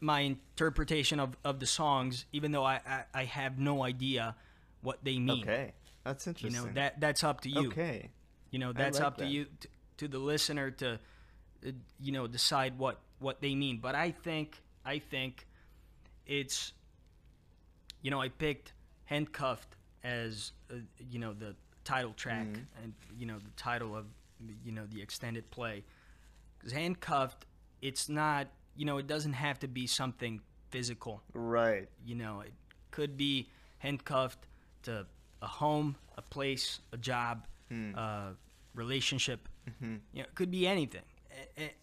[0.00, 4.34] my interpretation of, of the songs, even though I, I, I have no idea
[4.80, 5.42] what they mean.
[5.42, 5.72] Okay.
[6.04, 6.58] That's interesting.
[6.58, 7.68] You know that that's up to you.
[7.68, 8.08] Okay.
[8.50, 9.68] You know that's like up to you to,
[9.98, 10.98] to the listener to
[11.66, 11.70] uh,
[12.00, 13.78] you know decide what what they mean.
[13.82, 15.46] But I think I think
[16.26, 16.72] it's
[18.00, 18.72] you know I picked
[19.04, 20.76] handcuffed as uh,
[21.10, 22.82] you know the title track Mm-hmm.
[22.84, 24.06] and you know the title of
[24.64, 25.84] you know the extended play
[26.72, 27.46] handcuffed.
[27.82, 31.22] It's not you know it doesn't have to be something physical.
[31.34, 31.88] Right.
[32.04, 32.52] you know it
[32.90, 34.46] could be handcuffed
[34.82, 35.06] to
[35.42, 37.94] a home a place a job hmm.
[37.94, 38.34] a
[38.74, 39.48] relationship.
[39.68, 39.96] Mm-hmm.
[40.12, 41.02] You know it could be anything.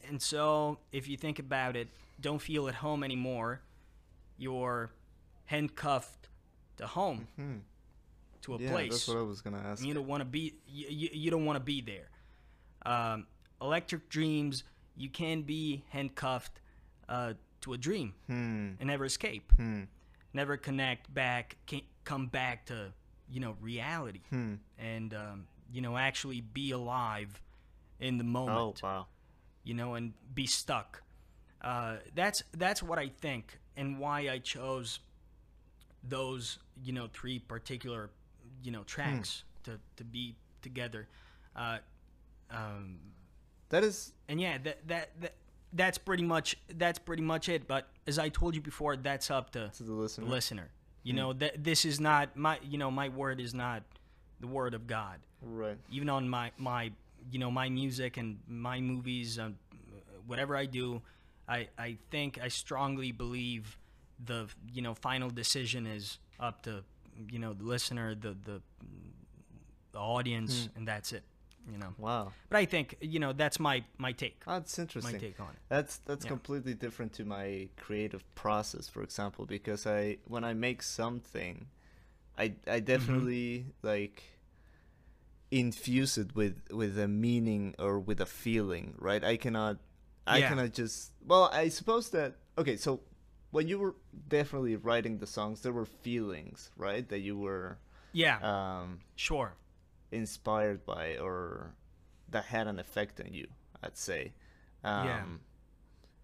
[0.08, 1.88] And so if you think about it
[2.20, 3.62] don't feel at home anymore.
[4.38, 4.90] You're
[5.46, 6.30] handcuffed
[6.78, 7.28] to home.
[7.40, 7.58] Mm-hmm.
[8.44, 8.92] To a Yeah, place.
[8.92, 9.84] that's what I was gonna ask.
[9.84, 12.10] you don't want to be you, you, you don't want to be there.
[12.86, 13.28] Um,
[13.62, 14.64] electric dreams
[14.96, 16.60] you can be handcuffed
[17.10, 18.72] uh, to a dream Hmm.
[18.80, 19.52] and never escape
[20.34, 22.94] never connect back can't come back to
[23.30, 24.56] you know reality Hmm.
[24.78, 27.42] and um, you know actually be alive
[28.00, 29.08] in the Oh moment wow.
[29.64, 31.02] you know, and be stuck.
[31.62, 35.00] Uh, that's that's what I think, and why I chose
[36.08, 38.10] those you know three particular
[38.64, 41.08] you know tracks to to be together.
[41.56, 41.80] Uh,
[42.52, 43.00] um,
[43.70, 45.34] That is and yeah, that, that that
[45.74, 47.68] that's pretty much that's pretty much it.
[47.68, 50.26] But as I told you before, that's up to to the listener.
[50.26, 50.70] the listener.
[51.04, 51.18] You hmm.
[51.18, 53.84] know that this is not my you know my word is not
[54.40, 55.78] the word of God Right.
[55.92, 56.92] even on my my
[57.32, 59.56] you know my music and my movies and
[60.26, 61.02] whatever i do
[61.48, 63.78] i i think i strongly believe
[64.26, 66.84] the you know final decision is up to
[67.30, 68.62] you know the listener the the,
[69.92, 70.78] the audience hmm.
[70.78, 71.24] and that's it
[71.72, 72.32] you know Wow.
[72.50, 75.14] but i think you know that's my my take That's interesting.
[75.14, 75.56] My take on it.
[75.70, 76.30] That's that's Yeah.
[76.30, 81.68] completely different to my creative process, for example, because I when I make something,
[82.38, 82.72] I Mm-hmm.
[82.76, 84.24] I definitely like
[85.52, 89.24] infuse it with with a meaning or with a feeling, right?
[89.24, 89.78] I cannot
[90.26, 90.50] I Yeah.
[90.50, 93.02] cannot just well, I suppose that okay, so
[93.52, 93.96] when you were
[94.28, 97.08] definitely writing the songs, there were feelings, right?
[97.10, 97.78] That you were
[98.14, 99.54] yeah um sure
[100.12, 101.74] inspired by or
[102.30, 103.48] that had an effect on you
[103.84, 104.34] i'd say
[104.84, 105.24] um Yeah.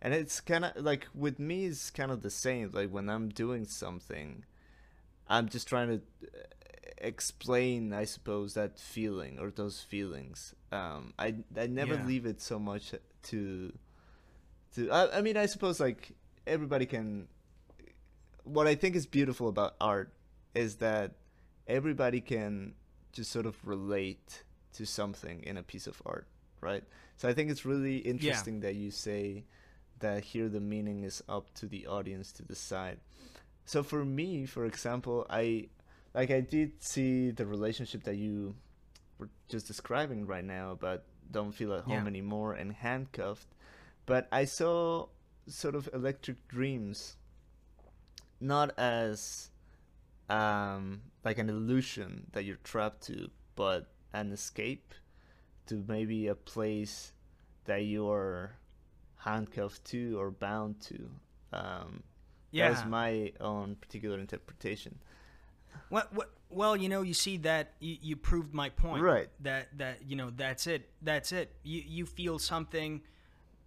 [0.01, 3.29] and it's kind of like with me it's kind of the same like when i'm
[3.29, 4.43] doing something
[5.27, 6.41] i'm just trying to uh,
[6.99, 12.05] explain i suppose that feeling or those feelings um i i never Yeah.
[12.05, 13.73] leave it so much to
[14.73, 16.11] to I, I mean i suppose like
[16.47, 17.27] everybody can
[18.43, 20.11] what I think is beautiful about art
[20.53, 21.13] is that
[21.67, 22.73] everybody can
[23.13, 24.43] just sort of relate
[24.73, 26.27] to something in a piece of art,
[26.61, 26.83] right?
[27.17, 29.45] So I think it's really interesting that you say
[29.99, 32.99] that here the meaning is up to the audience to decide.
[33.65, 35.69] So for me, for example, I
[36.13, 38.55] like I did see the relationship that you
[39.19, 42.07] were just describing right now about don't feel at home Yeah.
[42.07, 43.47] anymore and handcuffed,
[44.05, 45.07] but I saw
[45.47, 47.15] sort of electric dreams
[48.39, 49.49] not as
[50.29, 54.93] um, like an illusion that you're trapped to, but an escape
[55.67, 57.13] to maybe a place
[57.65, 58.57] that you're
[59.17, 61.09] handcuffed to or bound to.
[61.53, 62.03] Um,
[62.51, 62.69] Yeah.
[62.69, 64.99] That's my own particular interpretation.
[65.89, 69.01] Well, well, well, you know, you see that you, you proved my point.
[69.01, 69.29] Right.
[69.39, 70.89] That that you know that's it.
[71.01, 71.55] That's it.
[71.63, 73.01] You you feel something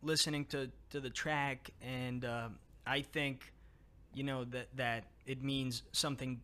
[0.02, 3.52] listening to to the track, and um, I think
[4.14, 6.40] you know that that it means something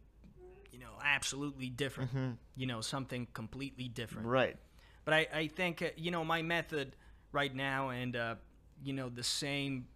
[0.82, 2.38] know absolutely different.
[2.56, 4.26] You know, something completely different.
[4.26, 4.56] Right.
[5.04, 6.94] But I, I think, uh, you know, my method
[7.32, 8.34] right now, and, uh,
[8.84, 9.86] you know, the same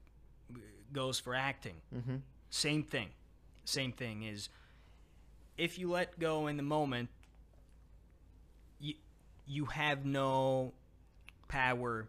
[0.93, 1.77] goes for acting.
[1.95, 2.17] Mm-hmm.
[2.51, 3.09] Same thing.
[3.65, 4.49] Same thing is
[5.57, 7.09] if you let go in the moment,
[8.81, 8.95] you,
[9.47, 10.73] you have no
[11.49, 12.09] power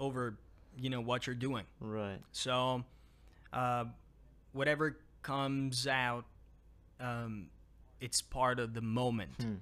[0.00, 0.36] over,
[0.78, 1.64] you know, what you're doing.
[1.80, 2.18] Right.
[2.32, 2.84] So,
[3.52, 3.84] uh,
[4.52, 6.24] whatever comes out,
[7.00, 7.48] um,
[8.04, 9.54] it's part of the moment, Hmm.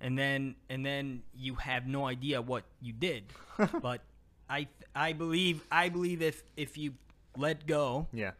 [0.00, 3.22] and then and then you have no idea what you did.
[3.82, 4.00] but
[4.48, 6.94] I I believe I believe if if you
[7.36, 8.32] let go, Yeah.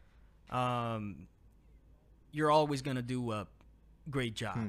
[0.51, 1.29] um,
[2.33, 3.47] you're always gonna do a
[4.11, 4.57] great job.
[4.57, 4.69] Hmm.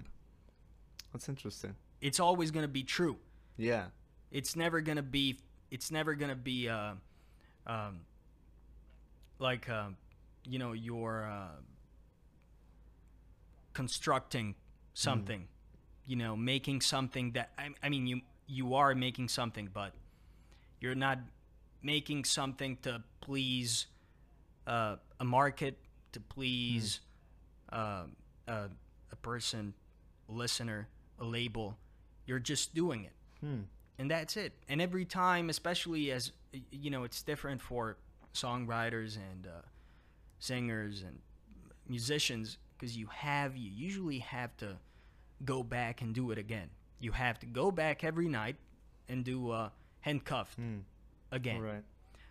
[1.11, 1.75] That's interesting.
[2.01, 3.17] It's always gonna be true.
[3.57, 3.85] Yeah.
[4.31, 5.37] it's never gonna be
[5.71, 6.93] it's never gonna be uh,
[7.65, 8.01] um,
[9.39, 9.89] like uh,
[10.43, 11.55] you know you're uh,
[13.77, 14.55] constructing
[14.93, 15.41] something
[16.07, 19.91] you know making something that I, I mean you you are making something but
[20.81, 21.19] you're not
[21.83, 23.85] making something to please
[24.65, 25.75] uh, a market
[26.13, 27.01] to please
[27.71, 28.05] uh,
[28.47, 28.69] a,
[29.11, 29.73] a person
[30.29, 30.87] a listener
[31.19, 31.77] a label
[32.25, 33.13] you're just doing it
[33.45, 33.61] Hmm.
[33.99, 34.51] and that's it.
[34.67, 36.31] And every time, especially as
[36.71, 37.97] you know, it's different for
[38.33, 39.61] songwriters and uh,
[40.39, 41.19] singers and
[41.87, 44.77] musicians because you have you usually have to
[45.45, 46.69] go back and do it again.
[46.99, 48.55] You have to go back every night
[49.09, 49.69] and do uh,
[50.01, 50.79] handcuffed Hmm.
[51.31, 51.61] again.
[51.61, 51.83] Right.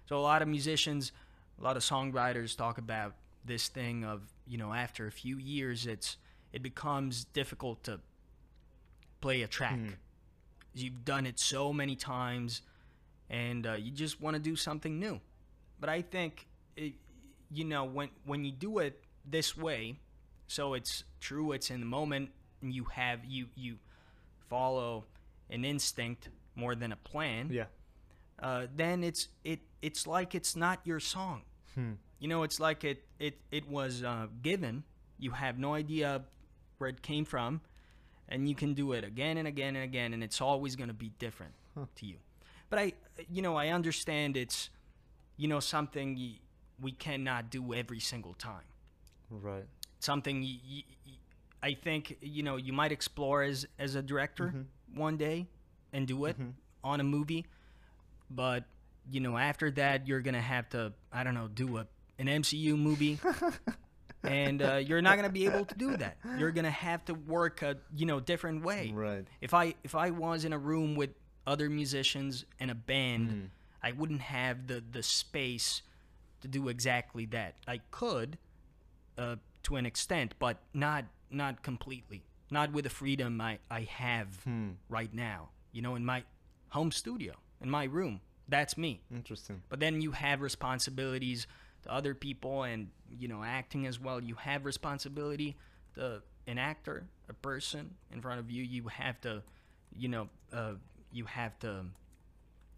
[0.07, 1.13] So a lot of musicians,
[1.61, 5.87] a lot of songwriters talk about this thing of you know after a few years,
[5.87, 6.17] it's
[6.53, 8.01] it becomes difficult to
[9.21, 9.77] play a track.
[9.79, 9.89] Hmm.
[10.75, 12.61] You've done it so many times,
[13.31, 15.21] and uh, you just want to do something new.
[15.81, 16.95] But I think, it,
[17.51, 19.99] you know, when when you do it this way,
[20.47, 22.31] so it's true, it's in the moment,
[22.63, 23.79] and you have you you
[24.49, 25.05] follow
[25.51, 27.67] an instinct more than a plan Yeah.
[28.43, 31.43] uh, then it's it it's like it's not your song.
[31.75, 31.93] Hmm.
[32.19, 34.85] You know, it's like it it it was uh, given.
[35.19, 36.23] You have no idea
[36.79, 37.61] where it came from,
[38.29, 40.95] and you can do it again and again and again, and it's always going to
[40.95, 41.55] be different
[41.97, 42.17] to you.
[42.71, 42.93] But I,
[43.31, 44.71] you know, I understand it's,
[45.37, 46.19] you know, something
[46.81, 48.65] we cannot do every single time.
[49.31, 49.65] Right.
[50.07, 51.19] Something y y y-
[51.71, 54.47] I think you know you might explore as as a director
[54.95, 55.47] one day
[55.93, 56.37] and do it
[56.85, 57.43] on a movie,
[58.31, 58.63] but
[59.11, 61.87] you know after that you're gonna have to I don't know do a
[62.19, 63.19] an MCU movie.
[64.25, 66.17] and uh, you're not gonna be able to do that.
[66.39, 68.93] You're gonna have to work a you know different way.
[68.95, 69.25] Right.
[69.41, 71.11] If I if I was in a room with
[71.47, 73.51] other musicians and a band,
[73.83, 75.83] I wouldn't have the the space
[76.43, 77.55] to do exactly that.
[77.67, 78.39] I could,
[79.19, 79.37] uh,
[79.67, 82.25] to an extent, but not not completely.
[82.51, 84.29] Not with the freedom I I have
[84.89, 85.51] right now.
[85.73, 86.25] You know, in my
[86.71, 88.21] home studio, in my room.
[88.49, 89.63] That's me Interesting.
[89.69, 91.49] but then you have responsibilities
[91.83, 95.57] to other people and you know acting as well you have responsibility
[95.97, 99.43] to an actor a person in front of you you have to
[99.99, 100.75] you know uh,
[101.11, 101.87] you have to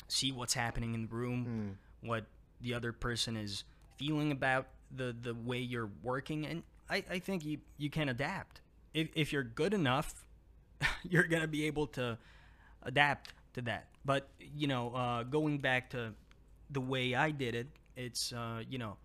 [0.09, 2.25] see what's happening in the room what
[2.63, 3.65] the other person is
[3.99, 8.61] feeling about the the way you're working and i, I think you you can adapt
[8.95, 10.25] if, if you're good enough
[11.09, 12.19] you're gonna be able to
[12.83, 13.89] adapt to that.
[14.05, 16.13] But you know, uh, going back to
[16.71, 18.97] the way I did it, it's uh, you know,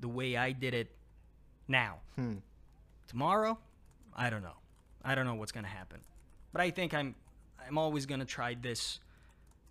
[0.00, 0.90] the way I did it
[1.68, 1.96] now.
[2.16, 2.36] Hmm.
[3.08, 3.58] Tomorrow,
[4.14, 4.56] I don't know.
[5.04, 6.00] I don't know what's gonna happen.
[6.52, 7.14] But I think I'm
[7.66, 9.00] I'm always gonna try this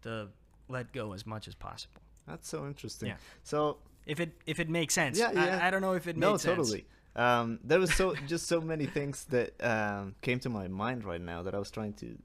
[0.03, 0.29] to
[0.69, 2.01] let go as much as possible.
[2.27, 3.09] That's so interesting.
[3.09, 3.17] Yeah.
[3.43, 5.19] So If it if it makes sense.
[5.19, 5.59] Yeah, yeah.
[5.61, 6.73] I, don't know if it no, makes sense.
[7.15, 11.21] Um, there was so just so many things that um, came to my mind right
[11.21, 12.17] now that I was trying to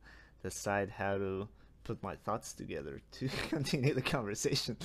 [0.42, 1.48] decide how to
[1.84, 4.76] put my thoughts together to continue the conversation.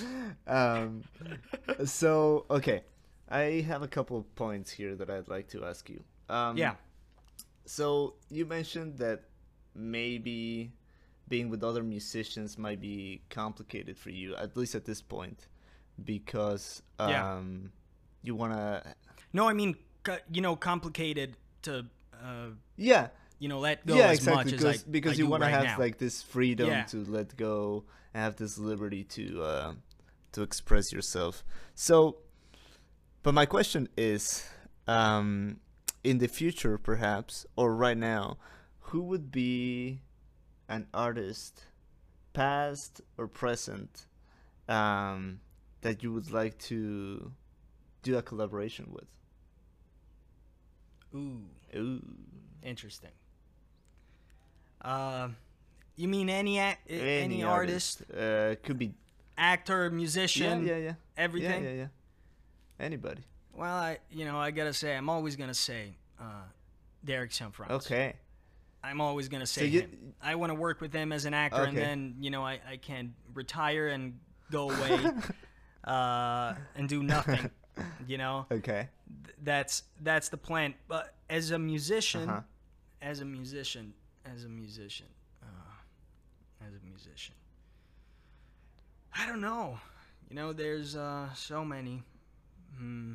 [0.48, 1.04] Um,
[1.86, 2.84] so okay,
[3.30, 6.04] I have a couple of points here that I'd like to ask you.
[6.30, 6.76] Um, yeah.
[7.66, 9.24] So you mentioned that
[9.74, 10.72] maybe
[11.28, 15.48] being with other musicians might be complicated for you, at least at this point,
[16.04, 17.40] because um, Yeah.
[18.22, 18.84] you want to.
[19.34, 19.76] No, I mean,
[20.32, 22.48] you know, complicated to, uh,
[22.78, 24.36] Yeah, you know, let go yeah, as exactly.
[24.36, 25.80] much as Because I because I you want to have now.
[25.80, 26.84] like this freedom Yeah.
[26.86, 27.84] to let go
[28.14, 29.74] and have this liberty to uh,
[30.34, 31.44] to express yourself.
[31.74, 32.18] So,
[33.24, 34.48] but my question is,
[34.88, 35.60] um,
[36.04, 38.38] in the future, perhaps, or right now,
[38.92, 40.02] who would be
[40.70, 41.64] an artist,
[42.34, 44.08] past or present,
[44.70, 45.40] um,
[45.82, 47.32] that you would like to
[48.04, 49.08] do a collaboration with?
[51.16, 51.42] Ooh,
[51.76, 52.02] Ooh.
[52.62, 53.12] interesting.
[54.82, 55.30] Uh,
[55.96, 58.94] you mean any a- any, artist, Uh, could be
[59.38, 60.94] actor, musician, yeah, yeah, yeah.
[61.18, 61.64] everything?
[61.64, 61.88] Yeah, yeah, yeah.
[62.86, 63.24] Anybody.
[63.54, 66.44] Well, I you know I gotta say I'm always gonna say uh,
[67.04, 67.70] Derek Cianfrance.
[67.72, 68.16] Okay.
[68.84, 70.14] I'm always gonna say so you- him.
[70.22, 72.78] I want to work with him as an actor, and then you know I, I
[72.78, 74.20] can retire and
[74.52, 75.00] go away
[75.86, 77.50] uh, and do nothing.
[78.08, 78.90] You know Okay.
[79.26, 80.74] Th- that's that's the plan.
[80.88, 82.42] But as a musician, Uh-huh.
[83.02, 83.94] as a musician,
[84.26, 85.08] as a musician,
[85.44, 87.36] uh, as a musician,
[89.14, 89.80] I don't know.
[90.30, 92.02] You know, there's uh, so many.
[92.78, 93.14] Hmm.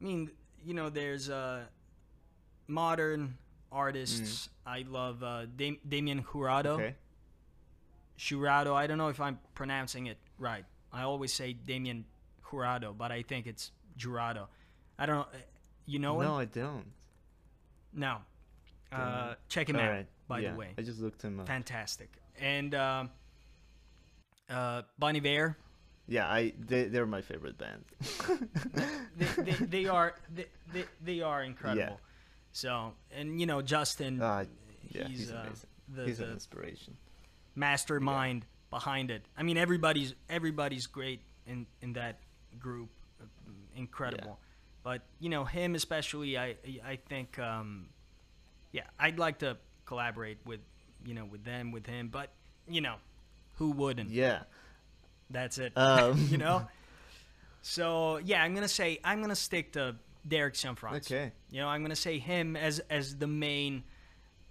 [0.00, 0.30] I mean,
[0.64, 1.62] you know, there's uh,
[2.66, 3.36] modern
[3.72, 4.48] artists.
[4.66, 6.66] I love uh, Dam- Damien Jurado.
[6.78, 6.94] Okay.
[8.18, 8.74] Jurado.
[8.74, 10.64] I don't know if I'm pronouncing it right.
[10.92, 12.04] I always say Damien
[12.44, 14.46] Jurado, but I think it's Jurado.
[14.98, 15.22] I don't know.
[15.22, 15.36] uh,
[15.86, 16.40] You know No, him?
[16.40, 16.86] I don't.
[17.92, 18.18] No.
[18.92, 20.06] Uh, check him All out, right.
[20.28, 20.68] by yeah, the way.
[20.76, 21.46] I just looked him up.
[21.46, 22.10] Fantastic.
[22.40, 23.10] And um
[24.48, 25.56] uh, Bon Iver.
[26.08, 27.84] Yeah, I they they're my favorite band.
[29.16, 31.82] They, they, they are they, they, they are incredible.
[32.00, 32.06] Yeah.
[32.52, 34.44] So and you know Justin, Ah,
[34.90, 35.46] yeah, he's, he's uh,
[35.88, 36.96] the, he's the an inspiration.
[37.54, 39.22] mastermind behind it.
[39.36, 42.20] I mean everybody's everybody's great in in that
[42.58, 42.88] group,
[43.76, 44.38] incredible.
[44.82, 47.88] But you know him especially, I I think um,
[48.72, 50.60] yeah I'd like to collaborate with
[51.04, 52.30] you know with them with him, but
[52.68, 52.96] you know
[53.56, 54.10] who wouldn't?
[54.10, 54.44] Yeah.
[55.28, 55.76] That's it.
[55.76, 56.66] Um, you know.
[57.62, 59.96] So yeah, I'm gonna say I'm gonna stick to
[60.26, 61.06] Derek Cianfrance.
[61.06, 61.32] Okay.
[61.50, 63.84] You know, I'm gonna say him as as the main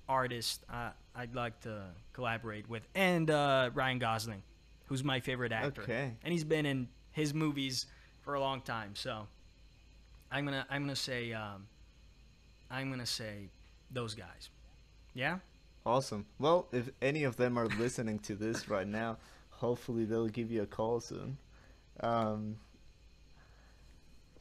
[0.10, 1.84] artist uh, I'd like to
[2.14, 4.43] collaborate with, and uh, Ryan Gosling,
[4.88, 5.84] who's my favorite actor.
[5.84, 6.14] Okay.
[6.24, 7.88] And he's been in his movies
[8.24, 9.28] for a long time, so
[10.32, 11.68] I'm gonna I'm gonna say um,
[12.72, 13.49] I'm gonna say
[13.91, 14.49] those guys.
[15.14, 15.39] Yeah.
[15.86, 16.26] Awesome.
[16.39, 19.18] Well, if any of them are listening to this right now,
[19.49, 21.38] hopefully they'll give you a call soon.
[22.01, 22.57] Um,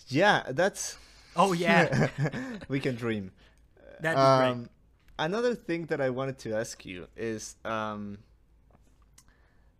[0.09, 0.99] yeah, that's
[1.37, 2.09] Oh yeah,
[2.69, 3.31] we can dream.
[4.17, 4.59] be great.
[5.19, 8.19] Another thing that I wanted to ask you is, um,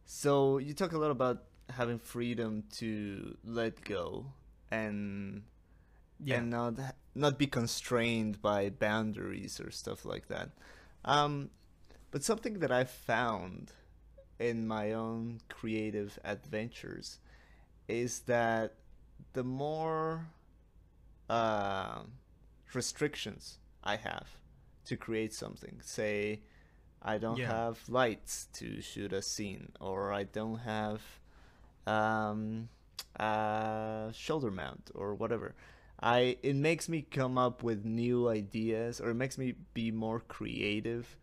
[0.05, 4.27] so you talk a lot about having freedom to let go
[4.71, 5.43] and
[6.25, 6.39] Yeah.
[6.39, 6.75] and not
[7.15, 10.51] not be constrained by boundaries or stuff like that.
[11.05, 11.51] Um,
[12.11, 13.73] but something that I've found
[14.39, 17.19] in my own creative adventures
[17.89, 18.75] is that
[19.35, 20.29] the more
[21.29, 22.03] uh,
[22.75, 24.37] restrictions I have
[24.89, 26.41] to create something, say
[27.03, 27.53] I don't Yeah.
[27.57, 31.01] have lights to shoot a scene, or I don't have
[31.87, 32.69] um,
[33.17, 35.55] a shoulder mount, or whatever.
[36.01, 40.21] I it makes me come up with new ideas, or it makes me be more
[40.21, 41.17] creative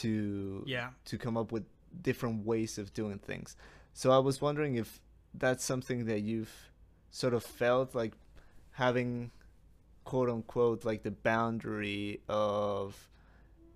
[0.00, 0.90] to Yeah.
[1.06, 1.64] to come up with
[2.02, 3.56] different ways of doing things.
[3.94, 5.00] So I was wondering if
[5.34, 6.70] that's something that you've
[7.10, 8.12] sort of felt like
[8.72, 9.30] having
[10.10, 13.10] quote unquote like the boundary of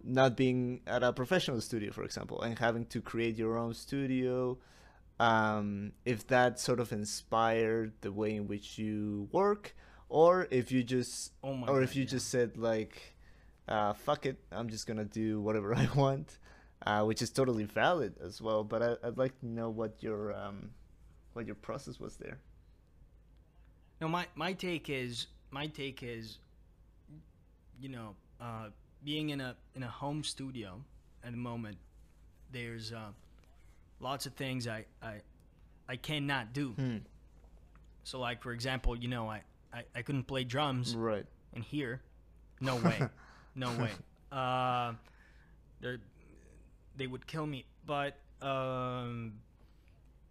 [0.02, 4.56] not being at a professional studio for example and having to create your own studio
[5.18, 9.74] um, if that sort of inspired the way in which you work
[10.08, 12.14] or if you just Oh my or God, if you yeah.
[12.16, 12.94] just said like
[13.68, 16.38] uh, fuck it i'm just gonna do whatever i want
[16.86, 20.32] uh, which is totally valid as well but I, i'd like to know what your
[20.32, 20.70] um,
[21.34, 22.38] what your process was there
[24.00, 26.38] No, my my take is my take is,
[27.80, 28.68] you know, uh,
[29.04, 30.80] being in a in a home studio
[31.24, 31.76] at the moment,
[32.52, 33.10] there's uh,
[34.00, 35.20] lots of things I I
[35.88, 36.70] I cannot do.
[36.70, 36.96] Hmm.
[38.04, 39.42] So like for example, you know, I
[39.72, 41.24] I, I couldn't play drums Right.
[41.52, 42.00] in here.
[42.60, 43.00] No way.
[43.54, 43.90] no way.
[44.32, 44.94] Uh,
[45.80, 45.96] they
[46.96, 47.64] they would kill me.
[47.86, 49.34] But um,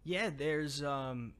[0.03, 1.33] yeah, there's um,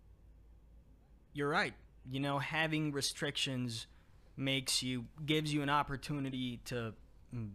[1.34, 1.73] you're right.
[2.10, 3.88] You know, having restrictions
[4.36, 6.93] makes you gives you an opportunity to
[7.36, 7.49] mm,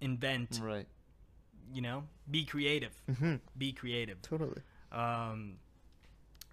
[0.00, 0.60] invent.
[0.62, 0.86] Right.
[1.72, 2.92] You know, be creative.
[3.10, 3.40] Mhm.
[3.58, 4.22] Be creative.
[4.22, 4.62] Totally.
[4.92, 5.58] Um,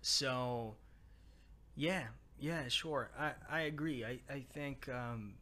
[0.01, 0.75] so,
[1.75, 2.03] yeah,
[2.39, 3.09] yeah, sure.
[3.17, 4.03] I, I agree.
[4.03, 5.35] I, I think um,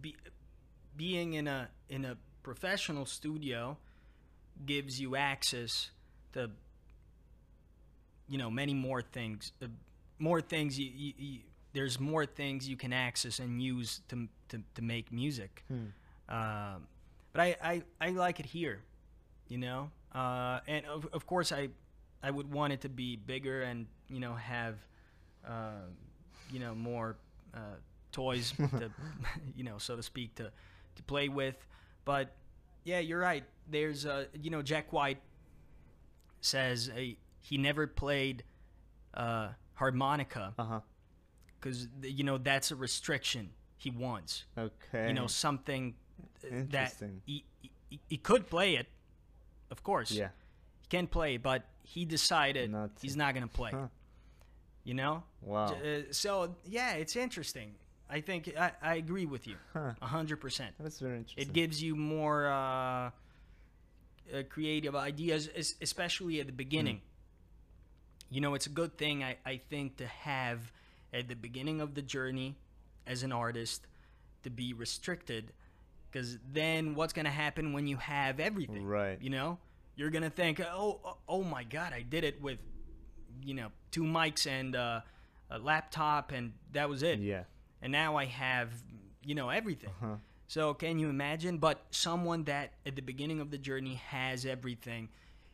[0.00, 0.14] be,
[0.96, 3.78] being in a in a professional studio
[4.66, 5.90] gives you access
[6.34, 6.50] to
[8.28, 9.52] you know many more things.
[9.62, 9.66] Uh,
[10.22, 11.38] more things you, you, you
[11.72, 15.64] there's more things you can access and use to to, to make music.
[16.28, 16.86] Um,
[17.32, 18.80] but I, I I like it here,
[19.48, 19.90] you know.
[20.14, 21.68] Uh, and of, of course I
[22.22, 24.76] I would want it to be bigger and you know have
[25.46, 25.86] uh,
[26.52, 27.16] you know more
[27.54, 27.76] uh,
[28.12, 28.90] toys to
[29.56, 30.52] you know so to speak to
[30.94, 31.56] to play with.
[32.04, 32.32] But
[32.84, 33.44] yeah, you're right.
[33.68, 35.20] There's uh, you know Jack White
[36.40, 37.00] says uh,
[37.40, 38.44] he never played
[39.14, 40.80] uh, harmonica Uh huh.
[41.60, 44.44] because you know that's a restriction he wants.
[44.56, 45.08] Okay.
[45.08, 45.94] You know something
[46.44, 46.94] uh, that
[47.26, 47.44] he,
[47.90, 48.86] he, he could play it,
[49.70, 50.10] of course.
[50.12, 50.28] Yeah.
[50.80, 53.02] He can play, but he decided Not to.
[53.02, 53.70] he's not gonna play.
[53.72, 53.88] Huh.
[54.84, 55.22] You know.
[55.40, 55.66] Wow.
[55.74, 57.74] Uh, so yeah, it's interesting.
[58.10, 59.92] I think I, I agree with you, Huh.
[60.02, 60.74] a hundred percent.
[60.78, 61.42] That's very interesting.
[61.48, 63.10] It gives you more uh, uh,
[64.48, 65.48] creative ideas,
[65.80, 67.00] especially at the beginning.
[68.32, 70.72] You know, it's a good thing I, I think to have
[71.12, 72.56] at the beginning of the journey
[73.06, 73.86] as an artist
[74.42, 75.52] to be restricted,
[76.10, 78.86] because then what's gonna happen when you have everything?
[78.86, 79.20] Right.
[79.20, 79.58] You know,
[79.96, 82.58] you're gonna think, oh, oh, oh my God, I did it with,
[83.44, 85.00] you know, two mics and uh,
[85.50, 87.44] a laptop, and that was it Yeah.
[87.82, 88.70] and now I have
[89.24, 89.90] you know everything.
[90.00, 90.16] Huh.
[90.48, 91.58] So can you imagine?
[91.58, 95.10] But someone that at the beginning of the journey has everything,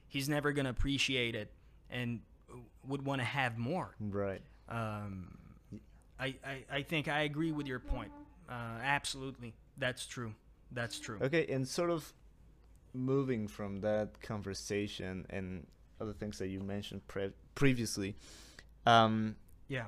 [0.06, 1.50] he's never gonna appreciate it
[1.90, 2.20] and
[2.86, 3.94] would want to have more.
[4.00, 4.42] Right.
[4.68, 5.36] Um,
[6.18, 8.12] I, I I think I agree with your point.
[8.48, 10.34] Uh, absolutely, that's true.
[10.72, 11.18] That's true.
[11.22, 12.12] Okay, and sort of
[12.94, 15.66] moving from that conversation and
[16.00, 18.16] other things that you mentioned pre- previously,
[18.86, 19.36] um,
[19.68, 19.86] Yeah.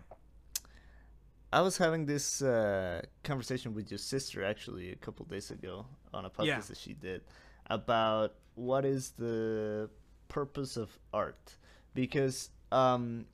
[1.52, 5.84] I was having this uh, conversation with your sister actually a couple days ago
[6.14, 6.60] on a podcast Yeah.
[6.60, 7.22] that she did
[7.66, 9.90] about what is the
[10.28, 11.56] purpose of art
[11.94, 13.26] because um,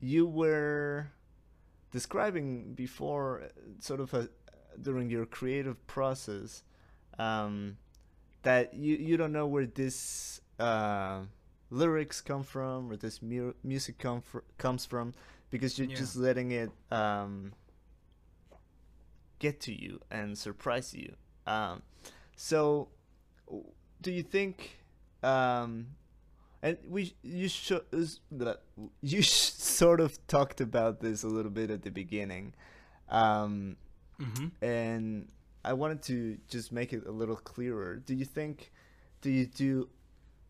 [0.00, 1.08] you were
[1.90, 3.42] describing before
[3.78, 4.28] sort of a,
[4.80, 6.62] during your creative process
[7.18, 7.76] um,
[8.42, 11.20] that you, you don't know where this uh,
[11.70, 15.14] lyrics come from or this mu- music come fr- comes from
[15.50, 15.96] because you're Yeah.
[15.96, 17.52] just letting it um,
[19.38, 21.14] get to you and surprise you.
[21.46, 21.82] Um,
[22.36, 22.88] so,
[24.00, 24.78] do you think?
[25.22, 25.86] Um,
[26.64, 27.82] and we you should
[29.02, 32.54] you sh- sort of talked about this a little bit at the beginning,
[33.10, 33.76] um,
[34.18, 35.28] hmm and
[35.64, 37.96] I wanted to just make it a little clearer.
[37.96, 38.72] Do you think?
[39.22, 39.88] Do you do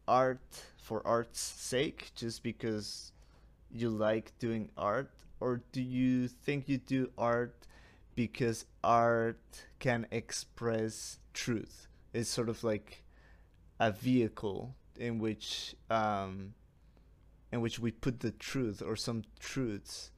[0.09, 3.13] art for art's sake, just because
[3.73, 5.11] you like doing art,
[5.41, 7.57] or do you think you do art
[8.17, 9.41] because art
[9.81, 11.89] can express truth?
[12.15, 13.05] It's sort of like
[13.81, 16.55] a vehicle in which um,
[17.53, 20.11] in which we put the truth or some truths,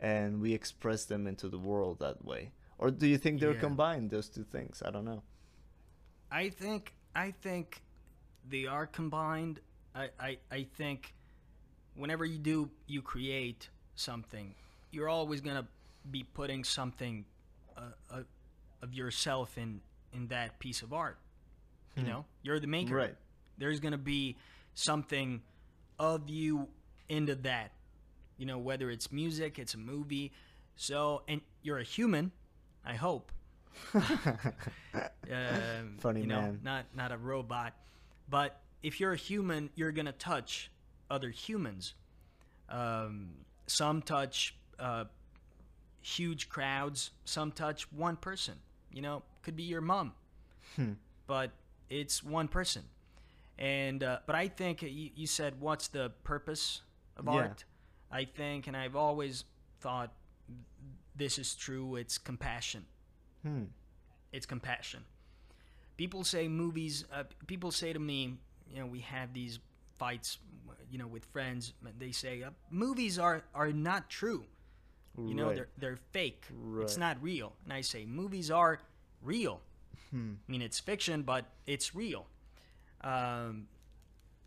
[0.00, 2.52] and we express them into the world that way.
[2.78, 3.60] Or do you think they're Yeah.
[3.60, 4.82] combined those two things?
[4.84, 5.22] I don't know.
[6.30, 7.82] I think I think
[8.48, 9.60] they are combined.
[9.94, 11.14] I, I, I think
[11.96, 14.54] whenever you do you create something,
[14.92, 15.66] you're always gonna
[16.10, 17.24] be putting something
[17.76, 18.22] uh, uh,
[18.82, 19.80] of yourself in
[20.12, 21.18] in that piece of art.
[21.96, 22.94] You know, you're the maker.
[22.94, 23.16] Right.
[23.58, 24.36] There's gonna be
[24.74, 25.42] something
[25.98, 26.68] of you
[27.08, 27.72] into that.
[28.36, 30.32] You know, whether it's music, it's a movie.
[30.76, 32.30] So, and you're a human.
[32.84, 33.32] I hope.
[33.94, 34.02] um,
[35.98, 36.60] Funny you know, man.
[36.62, 37.74] not not a robot.
[38.28, 40.70] But if you're a human, you're gonna touch
[41.10, 41.94] other humans.
[42.68, 43.30] Um,
[43.66, 45.04] some touch uh,
[46.02, 47.10] huge crowds.
[47.24, 48.54] Some touch one person.
[48.92, 50.12] You know, could be your mom,
[51.26, 51.50] but
[51.90, 52.82] it's one person.
[53.58, 56.82] And uh, but I think you, you said, what's the purpose
[57.16, 57.32] of Yeah.
[57.32, 57.64] art?
[58.10, 59.44] I think, and I've always
[59.80, 60.12] thought
[61.16, 61.96] this is true.
[61.96, 62.86] It's compassion
[63.42, 63.64] Hmm.
[64.32, 65.04] it's compassion.
[65.96, 67.04] People say movies.
[67.12, 68.36] Uh, people say to me,
[68.70, 69.58] you know, we have these
[69.98, 70.38] fights,
[70.90, 71.72] you know, with friends.
[71.98, 74.44] They say uh, movies are are not true.
[75.16, 75.56] You know, Right.
[75.56, 76.44] they're they're fake.
[76.52, 76.82] Right.
[76.84, 77.52] It's not real.
[77.64, 78.80] And I say movies are
[79.22, 79.60] real.
[80.10, 80.34] Hmm.
[80.48, 82.26] I mean, it's fiction, but it's real.
[83.02, 83.68] Um,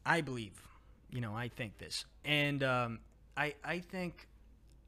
[0.05, 0.61] I believe.
[1.09, 2.99] You know, I think this, and um,
[3.35, 4.27] I I think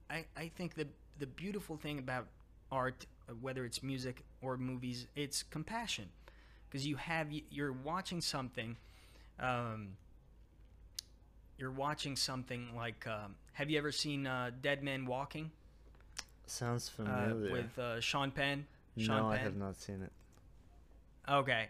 [0.09, 0.87] I I think the
[1.19, 2.27] the beautiful thing about
[2.71, 6.07] art, uh, whether it's music or movies, it's compassion,
[6.69, 8.77] because you have you're watching something.
[9.39, 9.97] Um,
[11.57, 15.51] you're watching something like um, have you ever seen uh, Dead Man Walking
[16.45, 17.51] Sounds uh, familiar.
[17.51, 18.65] with uh, Sean Penn?
[18.97, 19.45] Sean no, I Penn?
[19.45, 20.11] have not seen it.
[21.29, 21.69] Okay,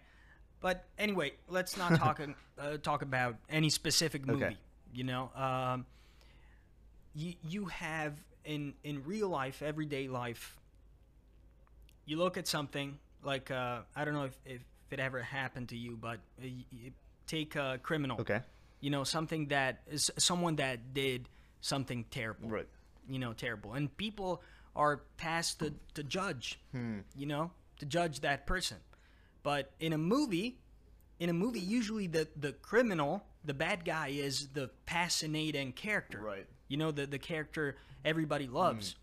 [0.64, 2.20] but anyway, let's not talk
[2.58, 4.46] uh, talk about any specific movie.
[4.46, 4.58] Okay.
[4.94, 5.86] You know, um,
[7.14, 8.14] you you have
[8.46, 10.58] in in real life, everyday life.
[12.06, 14.62] You look at something like uh, I don't know if, if
[14.92, 16.92] it ever happened to you, but uh, y- y-
[17.28, 18.20] take a criminal.
[18.22, 18.42] Okay.
[18.82, 21.30] You know, something that is someone that did
[21.62, 22.68] something terrible Right.
[23.08, 24.42] you know terrible and people
[24.76, 28.76] are tasked to, to judge you know to judge that person
[29.44, 30.58] but in a movie
[31.20, 36.46] in a movie usually the the criminal the bad guy is the fascinating character Right.
[36.68, 38.96] you know the the character everybody loves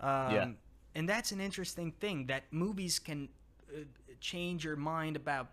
[0.00, 0.50] um, Yeah.
[0.94, 3.28] and that's an interesting thing that movies can
[3.74, 3.80] uh,
[4.20, 5.50] change your mind about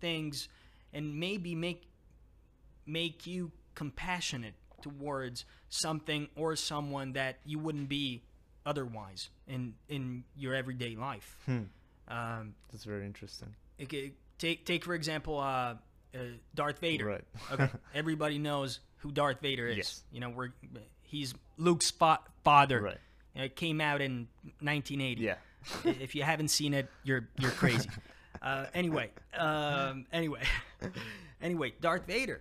[0.00, 0.48] things
[0.92, 1.88] and maybe make
[2.86, 8.22] make you compassionate towards something or someone that you wouldn't be
[8.64, 11.36] otherwise in in your everyday life.
[12.08, 13.54] Um, That's very interesting.
[13.78, 15.74] it take take for example uh,
[16.14, 16.18] uh,
[16.54, 17.06] Darth Vader.
[17.06, 17.24] Right.
[17.52, 19.76] okay, everybody knows who Darth Vader is.
[19.76, 20.02] Yes.
[20.12, 20.50] You know, we're
[21.02, 22.80] he's Luke's fa- father.
[22.80, 22.98] Right.
[23.34, 24.26] It came out in
[24.60, 25.22] 1980.
[25.22, 25.34] Yeah.
[25.84, 27.88] If you haven't seen it, you're you're crazy.
[28.42, 30.42] uh, anyway, um, anyway,
[31.42, 32.40] anyway, Darth Vader.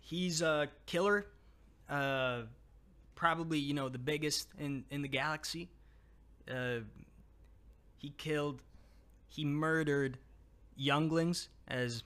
[0.00, 1.26] He's a killer.
[1.88, 2.42] Uh,
[3.14, 5.68] probably you know the biggest in in the galaxy.
[6.50, 6.78] Uh,
[7.98, 8.62] he killed,
[9.36, 10.16] he murdered
[10.76, 12.02] younglings, as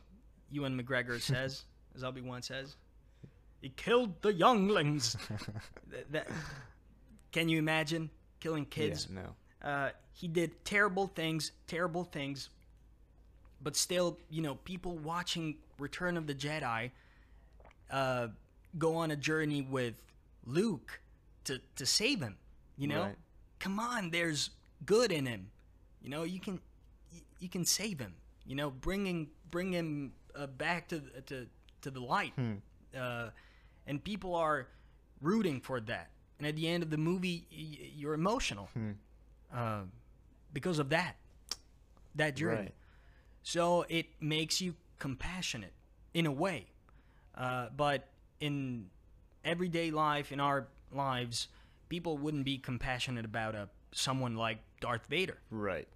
[0.51, 1.65] Ewan McGregor says,
[1.95, 2.77] as Obi Wan says.
[3.63, 5.17] He killed the younglings.
[5.91, 6.29] Th- that,
[7.31, 8.11] can you imagine
[8.41, 9.07] killing kids?
[9.13, 9.69] Yeah, no.
[9.69, 12.49] Uh, he did terrible things, terrible things,
[13.63, 16.91] but still, you know, people watching Return of the Jedi
[17.91, 18.29] uh,
[18.79, 19.95] go on a journey with
[20.47, 21.01] Luke
[21.45, 22.37] to to save him.
[22.79, 23.17] You know, Right.
[23.59, 24.51] come on, there's
[24.87, 25.51] good in him.
[26.03, 26.61] You know, you can
[27.39, 28.15] you, can save him.
[28.47, 31.47] You know, bringing bring him uh, back to the- to
[31.83, 32.33] to the light.
[32.97, 33.31] Uh,
[33.87, 34.69] and people are
[35.21, 36.11] rooting for that.
[36.39, 38.69] And at the end of the movie, y- you're emotional
[39.55, 39.81] uh,
[40.53, 41.17] because of that,
[42.15, 42.57] that journey.
[42.63, 42.75] Right.
[43.43, 45.73] So it makes you compassionate
[46.15, 46.67] in a way.
[47.37, 48.09] Uh, but
[48.41, 48.87] in
[49.45, 51.49] everyday life, in our lives,
[51.89, 55.89] people wouldn't be compassionate about a someone like Darth Vader, Right.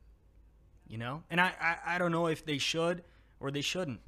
[0.86, 1.22] You know.
[1.30, 3.02] And I, I, I don't know if they should
[3.40, 4.00] or they shouldn't.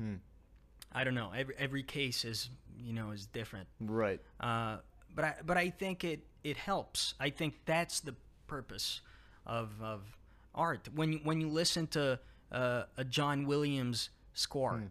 [0.93, 1.33] I don't know.
[1.37, 2.49] Every every case is
[2.79, 3.69] you know is different.
[3.81, 4.21] Right.
[4.41, 4.79] Uh,
[5.15, 7.15] but I but I think it it helps.
[7.21, 8.15] I think that's the
[8.47, 9.01] purpose
[9.47, 10.03] of of
[10.55, 10.89] art.
[10.95, 12.19] When you, when you listen to
[12.53, 14.83] uh, a John Williams score,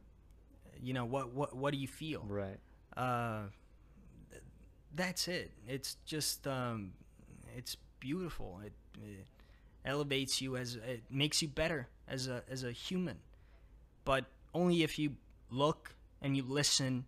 [0.82, 2.24] you know what what what do you feel?
[2.28, 2.60] Right.
[2.96, 3.44] Uh,
[4.30, 4.44] th-
[4.94, 5.52] that's it.
[5.68, 6.94] It's just um,
[7.56, 8.60] it's beautiful.
[8.64, 9.28] It, it
[9.86, 13.18] elevates you as it makes you better as a as a human,
[14.04, 15.16] but only if you
[15.52, 17.06] look and you listen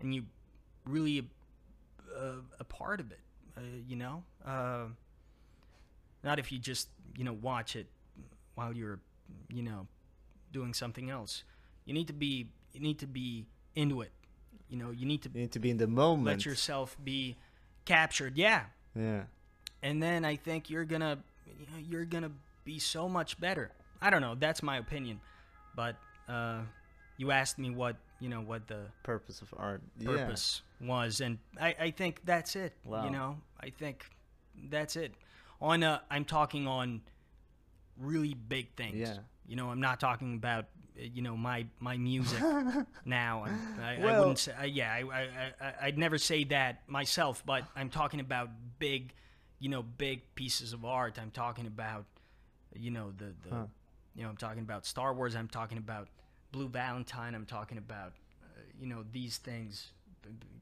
[0.00, 0.24] and you
[0.86, 1.26] really
[2.16, 3.18] uh, a part of it.
[3.56, 4.84] Uh, you know, uh,
[6.22, 7.86] not if you just you know watch it
[8.54, 9.00] while you're
[9.48, 9.86] you know
[10.52, 11.44] doing something else.
[11.84, 14.12] You need to be you need to be into it.
[14.68, 16.26] You know, you need to You need to be in the moment.
[16.26, 17.36] let yourself be
[17.84, 18.36] captured.
[18.36, 18.64] Yeah,
[18.94, 19.24] Yeah.
[19.82, 21.22] and then I think you're gonna you know,
[21.88, 22.32] you're gonna
[22.64, 23.70] be so much better.
[24.00, 24.34] I don't know.
[24.34, 25.20] That's my opinion,
[25.74, 25.96] but
[26.28, 26.60] uh,
[27.16, 29.82] you asked me what you know what the Purpose of art.
[30.02, 32.72] purpose was, and I, I think that's it.
[32.84, 33.04] Wow.
[33.04, 34.04] You know, I think
[34.70, 35.12] that's it.
[35.60, 37.02] On uh, I'm talking on
[37.98, 38.96] really big things.
[38.96, 39.18] Yeah.
[39.46, 40.66] You know, I'm not talking about
[40.96, 42.42] you know my my music
[43.04, 43.46] now.
[43.80, 44.92] I, I wouldn't say uh, yeah.
[44.92, 45.22] I, I
[45.60, 49.12] I I'd never say that myself, but I'm talking about big,
[49.60, 51.18] you know, big pieces of art.
[51.20, 52.04] I'm talking about
[52.74, 53.66] you know the the Huh.
[54.16, 55.36] you know I'm talking about Star Wars.
[55.36, 56.08] I'm talking about
[56.52, 57.34] Blue Valentine.
[57.36, 59.92] I'm talking about uh, you know these things.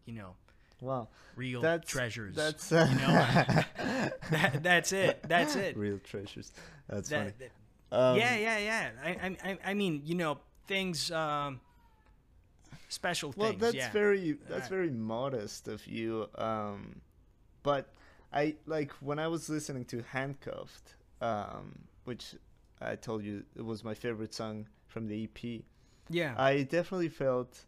[0.05, 0.35] You know.
[0.81, 1.09] Wow.
[1.35, 2.37] real That's treasures.
[2.37, 2.85] That's you know,
[4.31, 5.21] that, that's it.
[5.27, 5.77] That's it.
[5.77, 6.53] real treasures.
[6.89, 7.33] That's That- funny.
[7.41, 7.51] that-
[7.91, 8.91] Um, yeah, yeah, yeah.
[9.03, 10.39] I, I, I- mean, you know,
[10.69, 11.61] things, um,
[12.89, 13.61] special Well, things.
[13.61, 13.91] that's yeah.
[13.93, 16.29] very that's Uh, very modest of you.
[16.37, 17.01] Um,
[17.63, 17.93] but
[18.33, 22.35] I like when I was listening to Handcuffed, um, which
[22.81, 25.63] I told you it was my favorite song from the EP.
[26.11, 26.35] Yeah.
[26.37, 27.65] I definitely felt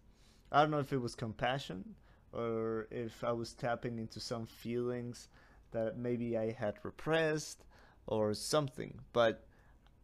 [0.52, 1.94] I don't know if it was compassion
[2.32, 5.28] or if I was tapping into some feelings
[5.72, 7.64] that maybe I had repressed
[8.06, 9.44] or something, but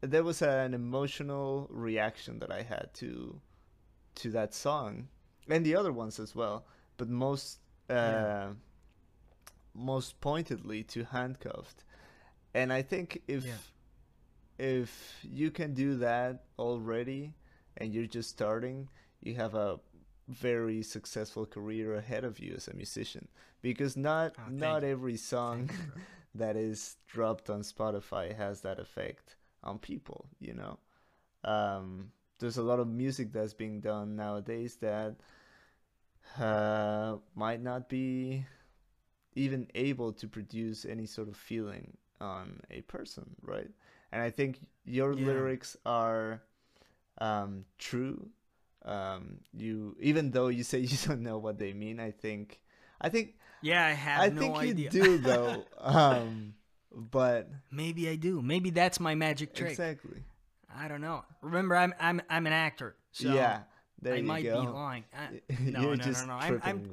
[0.01, 3.41] there was an emotional reaction that I had to
[4.17, 5.09] to that song
[5.49, 6.65] and the other ones as well,
[6.97, 7.59] but most
[7.91, 8.49] uh, Yeah.
[9.77, 11.85] Most pointedly to handcuffed.
[12.55, 13.59] And I think if Yeah.
[14.59, 17.35] if you can do that already
[17.77, 18.89] and you're just starting,
[19.23, 19.79] you have a
[20.29, 23.29] very successful career ahead of you as a musician
[23.63, 24.85] because not Oh, not you.
[24.85, 25.93] every song you,
[26.35, 30.79] that is dropped on Spotify has that effect on people, you know.
[31.45, 35.17] Um, there's a lot of music that's being done nowadays that
[36.39, 38.45] uh, might not be
[39.37, 43.71] even able to produce any sort of feeling on a person, right?
[44.13, 45.27] And I think your Yeah.
[45.27, 46.43] lyrics are
[47.19, 48.29] um, true.
[48.85, 52.61] Um, you even though you say you don't know what they mean, I think
[53.01, 54.91] I think Yeah, I have I no think idea.
[54.91, 55.67] you do though.
[55.81, 56.55] um,
[56.95, 58.41] but Maybe I do.
[58.43, 59.73] Maybe that's my magic trick.
[59.73, 60.23] exactly.
[60.75, 61.25] I don't know.
[61.43, 63.61] Remember, I'm I'm I'm an actor, so yeah,
[64.03, 64.61] there I you might go.
[64.63, 65.05] be lying.
[65.17, 66.33] I, You're no, no, no, no.
[66.35, 66.91] I'm, I'm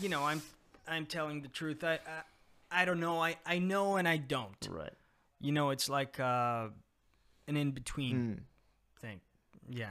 [0.00, 0.42] you know, I'm
[0.86, 1.84] I'm telling the truth.
[1.84, 3.20] I, I I don't know.
[3.22, 4.68] I I know and I don't.
[4.70, 4.92] Right.
[5.40, 6.68] You know, it's like uh,
[7.48, 9.00] an in between Mm.
[9.00, 9.20] thing.
[9.70, 9.90] Yeah,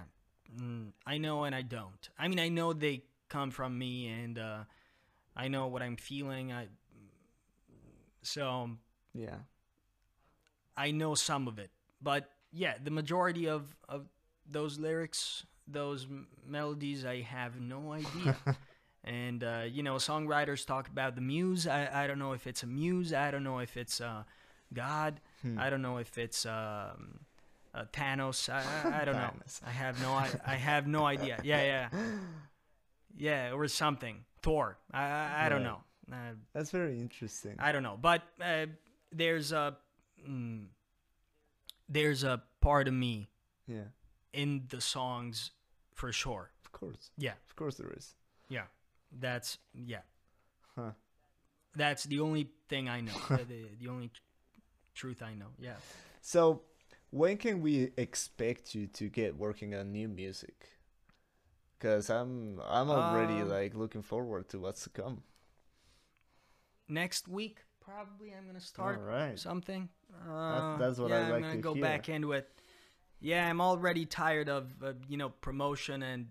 [0.59, 2.09] mm, I know and I don't.
[2.19, 4.63] I mean, I know they come from me, and uh,
[5.35, 6.51] I know what I'm feeling.
[6.51, 6.67] I
[8.21, 8.69] so
[9.13, 9.35] Yeah.
[10.77, 11.69] I know some of it,
[12.01, 14.07] but yeah, the majority of of
[14.49, 18.35] those lyrics, those m- melodies, I have no idea.
[19.03, 21.67] and uh, you know, songwriters talk about the muse.
[21.67, 23.13] I I don't know if it's a muse.
[23.13, 24.23] I don't know if it's uh,
[24.73, 25.19] God.
[25.41, 25.59] Hmm.
[25.59, 27.21] I don't know if it's um,
[27.73, 28.49] uh, Thanos.
[28.49, 29.33] I, I, I don't know.
[29.65, 31.39] I have no I, I have no idea.
[31.43, 31.89] Yeah, yeah,
[33.17, 34.23] yeah, or something.
[34.41, 34.77] Thor.
[34.91, 35.81] I I, I don't know.
[36.11, 37.55] Uh, That's very interesting.
[37.59, 38.65] I don't know, but uh,
[39.11, 39.77] there's a
[40.27, 40.65] mm,
[41.87, 43.29] there's a part of me
[43.67, 43.89] yeah.
[44.33, 45.51] in the songs
[45.93, 46.51] for sure.
[46.63, 47.11] Of course.
[47.17, 48.15] Yeah, Of course there is.
[48.49, 48.63] yeah,
[49.11, 50.01] that's yeah,
[50.75, 50.91] Huh.
[51.75, 53.13] that's the only thing I know.
[53.29, 54.21] the, the only tr-
[54.95, 55.53] truth I know.
[55.59, 55.75] Yeah.
[56.21, 56.61] So,
[57.09, 60.69] when can we expect you to get working on new music?
[61.79, 65.23] Cause I'm I'm already Um, like looking forward to what's to come.
[66.87, 69.39] Next week, probably I'm gonna start right.
[69.39, 69.89] something.
[70.29, 71.83] Uh, that's what yeah, I like I'm gonna to go hear.
[71.83, 72.49] back into it.
[73.19, 76.27] Yeah, I'm already tired of uh, you know promotion and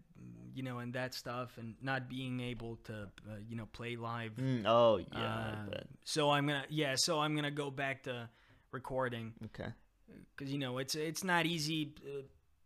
[0.61, 2.95] you know and that stuff and not being able to
[3.29, 4.33] uh, you know play live.
[4.37, 5.55] Mm, oh yeah.
[5.73, 8.29] Uh, so I'm gonna yeah, so I'm gonna go back to
[8.73, 9.71] recording Okay.
[10.37, 12.23] because you know it's it's not easy uh,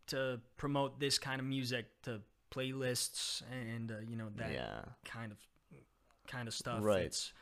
[0.08, 2.20] to promote this kind of music to
[2.50, 4.80] playlists and uh, you know that Yeah.
[5.04, 5.38] kind of
[6.26, 6.82] kind of stuff.
[6.82, 7.04] Right.
[7.06, 7.32] It's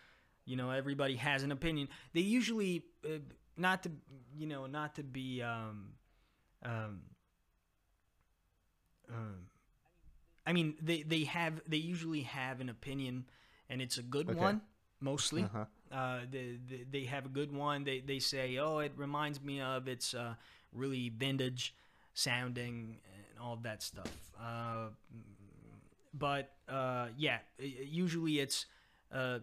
[0.45, 1.89] you know everybody has an opinion.
[2.13, 3.21] They usually uh,
[3.57, 3.91] not to
[4.37, 5.95] you know not to be um
[6.63, 7.01] um
[9.09, 9.47] um.
[10.47, 13.27] I mean, they they have they usually have an opinion,
[13.69, 14.39] and it's a good Okay.
[14.39, 14.63] one
[15.01, 15.45] mostly.
[15.45, 15.65] Uh-huh.
[15.91, 17.85] Uh, they, they they have a good one.
[17.85, 20.35] They they say, oh, it reminds me of it's uh,
[20.73, 21.75] really vintage
[22.15, 24.13] sounding and all that stuff.
[24.41, 24.89] Uh,
[26.15, 28.67] but uh, yeah, usually it's
[29.13, 29.39] uh,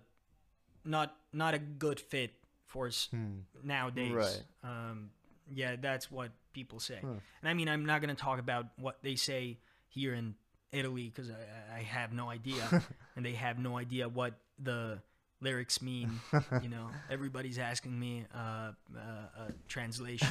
[0.86, 2.34] not not a good fit
[2.66, 3.40] for s- Hmm.
[3.64, 4.14] nowadays.
[4.14, 4.44] Right.
[4.64, 5.12] Um,
[5.54, 7.00] yeah, that's what people say.
[7.02, 7.20] Huh.
[7.42, 10.36] And I mean, I'm not gonna talk about what they say here in
[10.72, 12.84] Italy because I, I have no idea,
[13.16, 15.00] and they have no idea what the
[15.42, 16.20] lyrics mean.
[16.62, 19.02] you know, everybody's asking me uh, uh,
[19.48, 20.28] a translation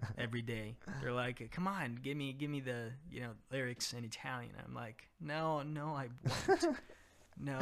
[0.18, 0.76] every day.
[1.00, 4.74] They're like, "Come on, give me, give me the you know lyrics in Italian." I'm
[4.74, 6.08] like, "No, no, I
[6.48, 6.76] won't.
[7.38, 7.58] no,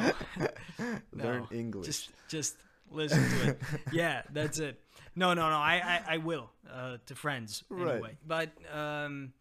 [1.12, 1.46] Learn.
[1.50, 1.86] English.
[1.86, 2.56] Just, just
[2.90, 3.60] listen to it.
[3.92, 4.80] yeah, that's it.
[5.16, 5.56] No, no, no.
[5.56, 7.94] I, I, I will uh, to friends Right.
[7.94, 8.18] anyway.
[8.26, 9.32] But um,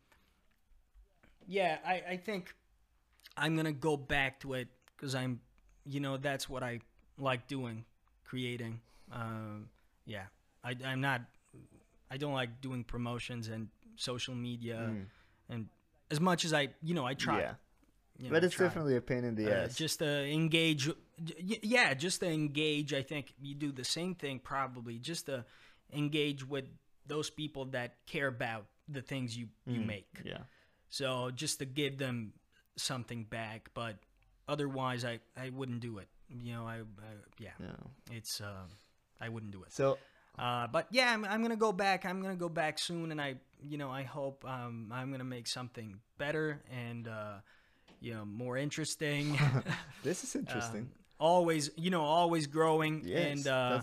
[1.48, 2.54] yeah, I, I think
[3.40, 5.40] I'm gonna go back to it because I'm,
[5.86, 6.82] you know, that's what I
[7.18, 7.86] like doing,
[8.26, 8.82] creating.
[9.12, 9.70] Um,
[10.06, 10.26] yeah,
[10.64, 11.22] I, I'm not.
[12.12, 15.06] I don't like doing promotions and social media, Mm.
[15.50, 15.70] and
[16.12, 17.40] as much as I, you know, I try.
[17.40, 17.54] Yeah.
[18.18, 18.66] you know, But it's try.
[18.68, 19.76] definitely a pain in the Uh, ass.
[19.76, 20.90] just to engage
[21.64, 25.44] yeah just to engage i think you do the same thing probably just to
[25.94, 26.64] engage with
[27.08, 30.44] those people that care about the things you you Mm, make Yeah.
[30.90, 32.34] so just to give them
[32.80, 33.96] something back but
[34.48, 36.08] otherwise i i wouldn't do it
[36.44, 38.16] you know i, I yeah Yeah.
[38.18, 38.66] it's uh
[39.22, 39.72] I wouldn't do it.
[39.74, 39.98] So
[40.40, 42.06] Uh, but yeah, I'm, I'm gonna go back.
[42.06, 43.36] I'm gonna go back soon, and I,
[43.68, 47.44] you know, I hope um, I'm gonna make something better and uh,
[48.00, 49.36] you know more interesting.
[50.04, 50.84] this is interesting.
[50.84, 53.82] Um, always, you know, always growing, yes, and uh,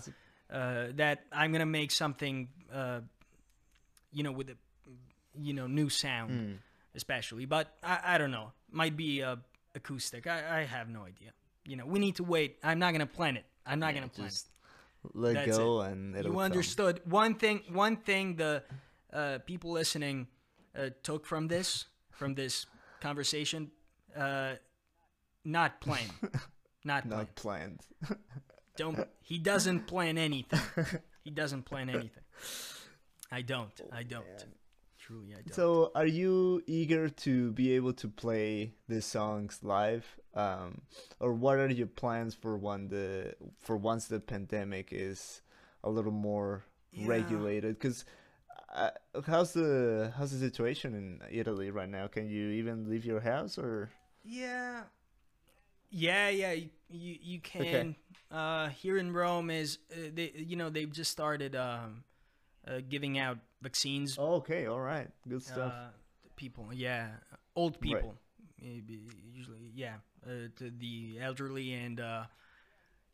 [0.49, 3.01] uh, that I'm gonna make something, uh,
[4.11, 4.57] you know, with a,
[5.39, 6.53] you know, new sound, Hmm.
[6.95, 7.45] especially.
[7.45, 8.51] But I, I don't know.
[8.71, 9.37] Might be uh,
[9.75, 10.27] acoustic.
[10.27, 11.31] I, I have no idea.
[11.65, 12.57] You know, we need to wait.
[12.63, 13.45] I'm not gonna plan it.
[13.65, 14.47] I'm not gonna plan just
[15.13, 16.19] let That's go and it.
[16.19, 16.43] it'll You come.
[16.43, 17.61] understood one thing.
[17.71, 18.63] One thing the
[19.13, 20.27] uh, people listening
[20.77, 22.65] uh, took from this from this
[23.01, 23.71] conversation.
[24.15, 24.53] Uh,
[25.45, 26.09] not plan.
[26.83, 27.17] Not plan.
[27.19, 27.79] Not planned.
[28.77, 28.97] Don't.
[29.21, 30.59] He doesn't plan anything.
[31.23, 32.23] he doesn't plan anything.
[33.29, 33.71] I don't.
[33.91, 34.23] I don't.
[35.07, 35.55] Truly, I don't.
[35.55, 40.81] So, are you eager to be able to play these songs live, um,
[41.21, 45.41] or what are your plans for when the for once the pandemic is
[45.85, 47.07] a little more Yeah.
[47.07, 47.79] regulated?
[47.79, 48.03] Because
[48.75, 48.89] uh,
[49.25, 52.07] how's the how's the situation in Italy right now?
[52.07, 53.89] Can you even leave your house or?
[54.25, 54.83] Yeah.
[55.89, 57.95] Yeah, yeah, you you, you can.
[58.29, 62.03] Uh, here in Rome is uh, they you know they've just started um,
[62.67, 64.17] uh, giving out vaccines.
[64.19, 65.73] Oh, okay, all right, good stuff.
[65.73, 65.89] Uh,
[66.35, 67.09] people, yeah,
[67.55, 67.81] old Right.
[67.95, 68.15] people,
[68.61, 68.99] maybe
[69.33, 69.95] usually, yeah,
[70.25, 72.25] uh, to the elderly and uh,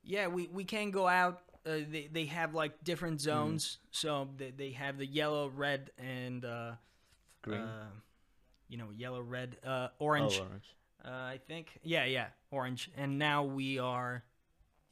[0.03, 1.41] yeah, we we can go out.
[1.65, 3.23] Uh, they they have like different Mm.
[3.23, 6.73] zones, so they they have the yellow, red, and uh,
[7.41, 7.61] Green.
[7.61, 7.87] uh,
[8.67, 10.39] you know, yellow, red, uh, oh, orange.
[10.39, 10.75] orange.
[11.05, 11.79] Uh, I think.
[11.83, 12.89] Yeah, yeah, orange.
[12.97, 14.23] And now we are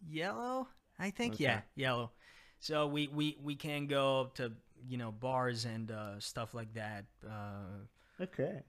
[0.08, 0.68] yellow.
[0.99, 1.34] I think.
[1.36, 1.43] Okay.
[1.45, 2.12] Yeah, yellow.
[2.60, 4.52] So we, we, we can go to
[4.88, 7.06] you know bars and uh, stuff like that.
[7.26, 7.86] Uh,
[8.20, 8.62] Okay.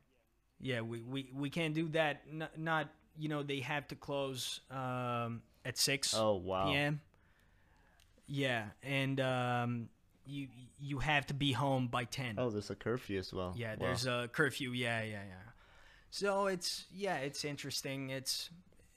[0.61, 2.23] yeah, we, we, we can't do that.
[2.31, 2.89] N- not
[3.19, 6.67] you know they have to close um, at six Oh wow.
[6.67, 7.01] p.m.
[8.27, 9.89] Yeah, and um,
[10.27, 10.49] you
[10.79, 12.37] you have to be home by ten.
[12.39, 13.53] Oh, there's a curfew as well.
[13.57, 13.87] Yeah, Wow.
[13.87, 14.71] there's a curfew.
[14.73, 15.51] Yeah, yeah, yeah.
[16.11, 18.11] So it's yeah, it's interesting.
[18.11, 18.49] It's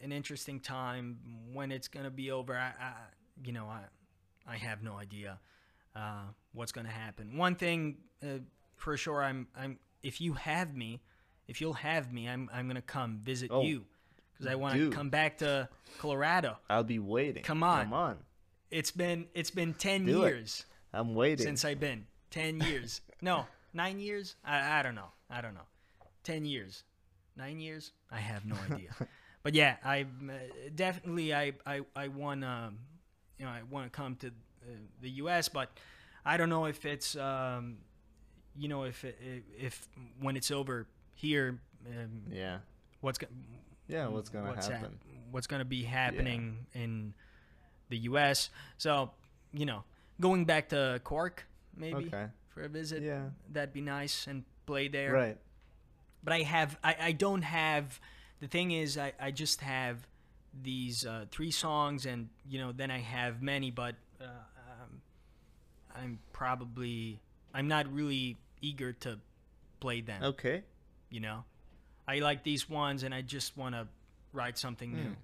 [0.01, 1.17] an interesting time
[1.53, 2.55] when it's gonna be over.
[2.55, 2.93] I, I
[3.43, 3.81] you know, I
[4.47, 5.39] I have no idea
[5.95, 6.23] uh,
[6.53, 7.37] what's gonna happen.
[7.37, 8.39] One thing uh,
[8.75, 11.01] for sure, I'm I'm if you have me,
[11.47, 13.85] if you'll have me, I'm I'm gonna come visit Oh, you
[14.33, 15.69] because I want to come back to
[15.99, 16.57] Colorado.
[16.69, 17.43] I'll be waiting.
[17.43, 17.85] Come on.
[17.85, 18.17] Come on.
[18.71, 20.29] It's been it's been ten Do it.
[20.29, 20.65] years.
[20.93, 21.45] I'm waiting.
[21.45, 22.05] since I've been.
[22.31, 23.01] Ten years.
[23.21, 24.35] no, nine years.
[24.43, 25.09] I, I don't know.
[25.29, 25.67] I don't know.
[26.23, 26.83] Ten years.
[27.37, 27.91] Nine years.
[28.11, 28.89] I have no idea.
[29.43, 30.33] but yeah, I uh,
[30.75, 32.79] definitely I I I want um
[33.39, 34.31] you know I want to come to
[35.01, 35.49] the U.S.
[35.49, 35.69] But
[36.25, 37.77] I don't know if it's um
[38.57, 39.13] you know if if,
[39.57, 39.87] if
[40.19, 42.57] when it's over here um, yeah.
[43.01, 43.27] what's go-
[43.87, 44.07] Yeah.
[44.07, 44.99] What's gonna what's happen?
[45.31, 47.13] what's going to be happening in
[47.89, 48.49] the U.S.
[48.77, 49.11] So,
[49.53, 49.83] you know,
[50.21, 51.45] going back to Cork
[51.75, 52.27] maybe Okay.
[52.49, 53.23] for a visit, Yeah.
[53.51, 55.11] that'd be nice and play there.
[55.11, 55.37] Right.
[56.23, 57.99] But I have, I, I don't have.
[58.39, 60.07] The thing is, I, I just have
[60.63, 64.25] these uh, three songs, and you know, then I have many, but uh,
[65.95, 67.19] I'm probably,
[67.53, 69.19] I'm not really eager to
[69.79, 70.23] play them.
[70.23, 70.63] Okay.
[71.09, 71.43] You know,
[72.07, 73.87] I like these ones, and I just want to
[74.33, 75.15] write something new.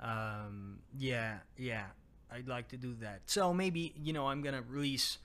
[0.00, 1.84] Um, yeah, yeah,
[2.30, 3.20] I'd like to do that.
[3.26, 5.18] So maybe you know, I'm gonna release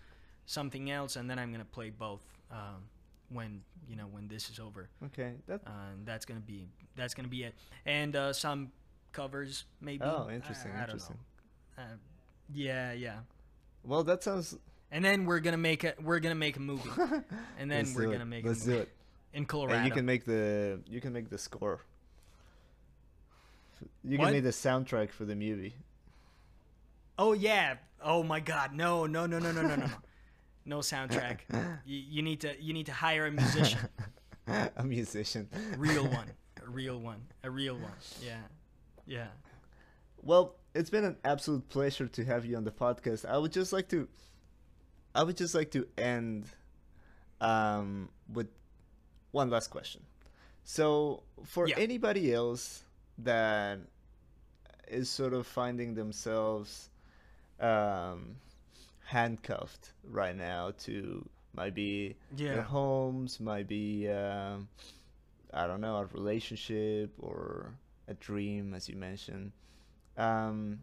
[0.45, 2.21] something else, and then I'm gonna play both
[2.51, 2.83] um,
[3.29, 4.89] when you know when this is over.
[5.07, 5.33] Okay.
[5.47, 5.61] That.
[5.65, 7.55] Uh, and that's gonna be that's gonna be it.
[7.85, 8.71] And uh, some
[9.13, 10.03] covers maybe.
[10.03, 10.71] Oh, interesting.
[10.75, 11.17] I, I interesting.
[11.77, 11.81] Uh,
[12.53, 13.19] yeah, yeah.
[13.83, 14.57] Well, that sounds.
[14.91, 16.89] And then we're gonna make a we're gonna make a movie,
[17.59, 18.89] and then Let's we're do gonna make Let's a do it.
[19.33, 19.77] in Colorado.
[19.77, 21.81] And you can make the you can make the score.
[24.03, 24.25] You What?
[24.25, 25.75] can make the soundtrack for the movie.
[27.19, 27.75] Oh yeah.
[28.01, 28.73] Oh my God.
[28.73, 29.89] No, no, no, no, no, no, no, no.
[30.65, 31.37] No soundtrack.
[31.85, 33.79] you, you need to you need to hire a musician,
[34.75, 35.47] a musician.
[35.77, 36.29] real one,
[36.61, 37.93] a real one, a real one.
[38.21, 38.41] Yeah,
[39.05, 39.27] yeah.
[40.21, 43.25] Well, it's been an absolute pleasure to have you on the podcast.
[43.25, 44.07] I would just like to,
[45.15, 46.45] I would just like to end,
[47.41, 48.47] um, with
[49.31, 50.03] one last question.
[50.63, 51.75] So, for Yeah.
[51.79, 52.83] anybody else
[53.17, 53.79] that
[54.87, 56.89] is sort of finding themselves,
[57.59, 58.35] um,
[59.05, 62.53] handcuffed right now to might be Yeah.
[62.53, 64.67] their homes, might be, um,
[65.51, 67.73] I don't know, a relationship or
[68.07, 69.53] a dream, as you mentioned
[70.17, 70.79] um,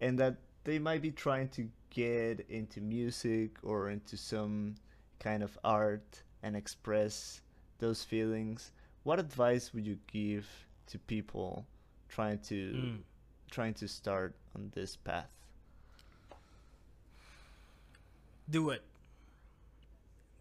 [0.00, 4.74] and that they might be trying to get into music or into some
[5.20, 7.40] kind of art and express
[7.78, 8.72] those feelings
[9.04, 10.46] what advice would you give
[10.86, 11.64] to people
[12.08, 12.98] trying to Mm.
[13.50, 15.30] trying to start on this path
[18.50, 18.82] do it.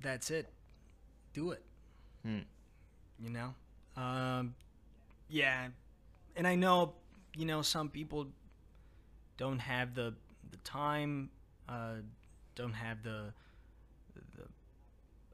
[0.02, 0.48] That's it.
[1.34, 1.62] Do it.
[2.24, 2.40] Hmm.
[3.20, 3.54] You know?
[4.02, 4.56] Um,
[5.30, 5.68] yeah.
[6.36, 6.94] And I know,
[7.38, 8.28] you know, some people
[9.38, 10.14] don't have the
[10.52, 11.30] the time,
[11.70, 11.96] uh,
[12.56, 13.34] don't have the
[14.36, 14.44] the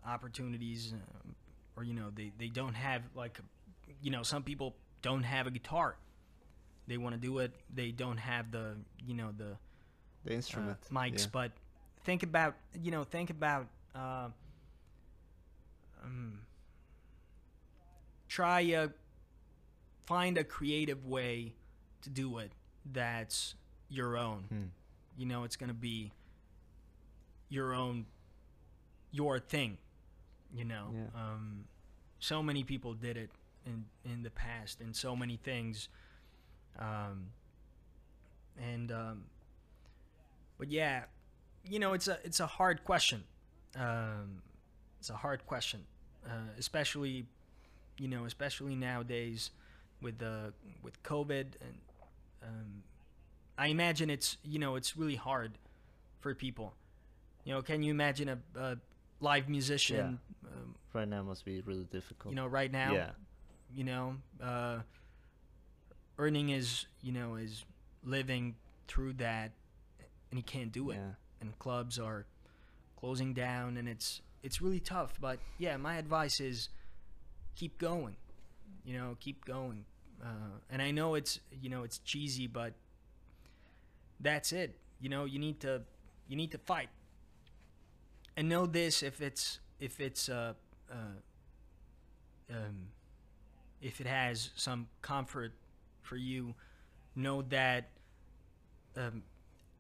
[0.06, 1.36] opportunities, um,
[1.78, 3.40] or you know, they they don't have like,
[4.02, 5.96] you know, some people don't have a guitar.
[6.88, 7.54] They want to do it.
[7.74, 8.76] They don't have the,
[9.08, 9.56] you know, the
[10.26, 10.78] The uh, instrument.
[10.92, 11.28] mics, yeah.
[11.32, 11.52] but
[12.04, 14.28] think about you know think about uh,
[16.04, 16.40] um,
[18.28, 18.88] try uh,
[20.06, 21.54] find a creative way
[22.04, 22.52] to do it
[22.92, 23.56] that's
[23.90, 24.44] your own.
[24.50, 24.64] Hmm.
[25.18, 26.12] You know, it's gonna be
[27.50, 28.06] your own
[29.12, 29.78] your thing.
[30.54, 31.06] You know, Yeah.
[31.22, 31.66] um,
[32.20, 33.30] so many people did it
[33.66, 35.88] in in the past, and so many things.
[36.78, 37.28] Um,
[38.58, 39.24] and um,
[40.58, 41.06] but yeah,
[41.70, 43.24] you know, it's a it's a hard question.
[43.76, 44.42] Um,
[45.00, 45.86] it's a hard question,
[46.26, 47.26] uh, especially
[47.98, 49.52] you know, especially nowadays
[50.02, 51.78] with the with COVID and
[52.44, 52.84] um,
[53.58, 55.54] I imagine it's you know it's really hard
[56.20, 56.74] for people.
[57.46, 58.78] You know, can you imagine a, a
[59.20, 60.20] live musician?
[60.46, 62.32] Um, right now must be really difficult.
[62.32, 63.10] you know, right now, Yeah.
[63.76, 64.80] you know, uh,
[66.18, 67.66] earning his you know his
[68.04, 68.56] living
[68.88, 69.52] through that,
[70.32, 70.96] and he can't do it.
[70.96, 71.12] Yeah.
[71.42, 72.26] And clubs are
[73.00, 75.20] closing down, and it's it's really tough.
[75.20, 76.70] But yeah, my advice is
[77.56, 78.16] keep going.
[78.86, 79.86] You know, keep going.
[80.22, 82.74] Uh, and I know it's you know it's cheesy, but
[84.20, 84.78] that's it.
[85.00, 85.82] You know, you need to
[86.28, 86.90] you need to fight.
[88.36, 90.54] And know this: if it's if it's uh,
[90.92, 90.96] uh,
[92.50, 92.88] um,
[93.82, 95.54] if it has some comfort
[96.02, 96.56] for you,
[97.16, 97.90] know that
[98.98, 99.24] um,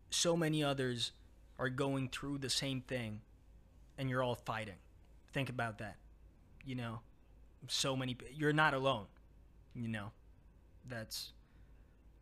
[0.09, 1.11] so many others
[1.57, 3.21] are going through the same thing,
[3.97, 4.75] and you're all fighting.
[5.31, 5.95] Think about that.
[6.65, 6.99] You know,
[7.67, 8.17] so many.
[8.33, 9.05] You're not alone.
[9.73, 10.11] You know,
[10.87, 11.31] that's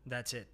[0.05, 0.47] that's it.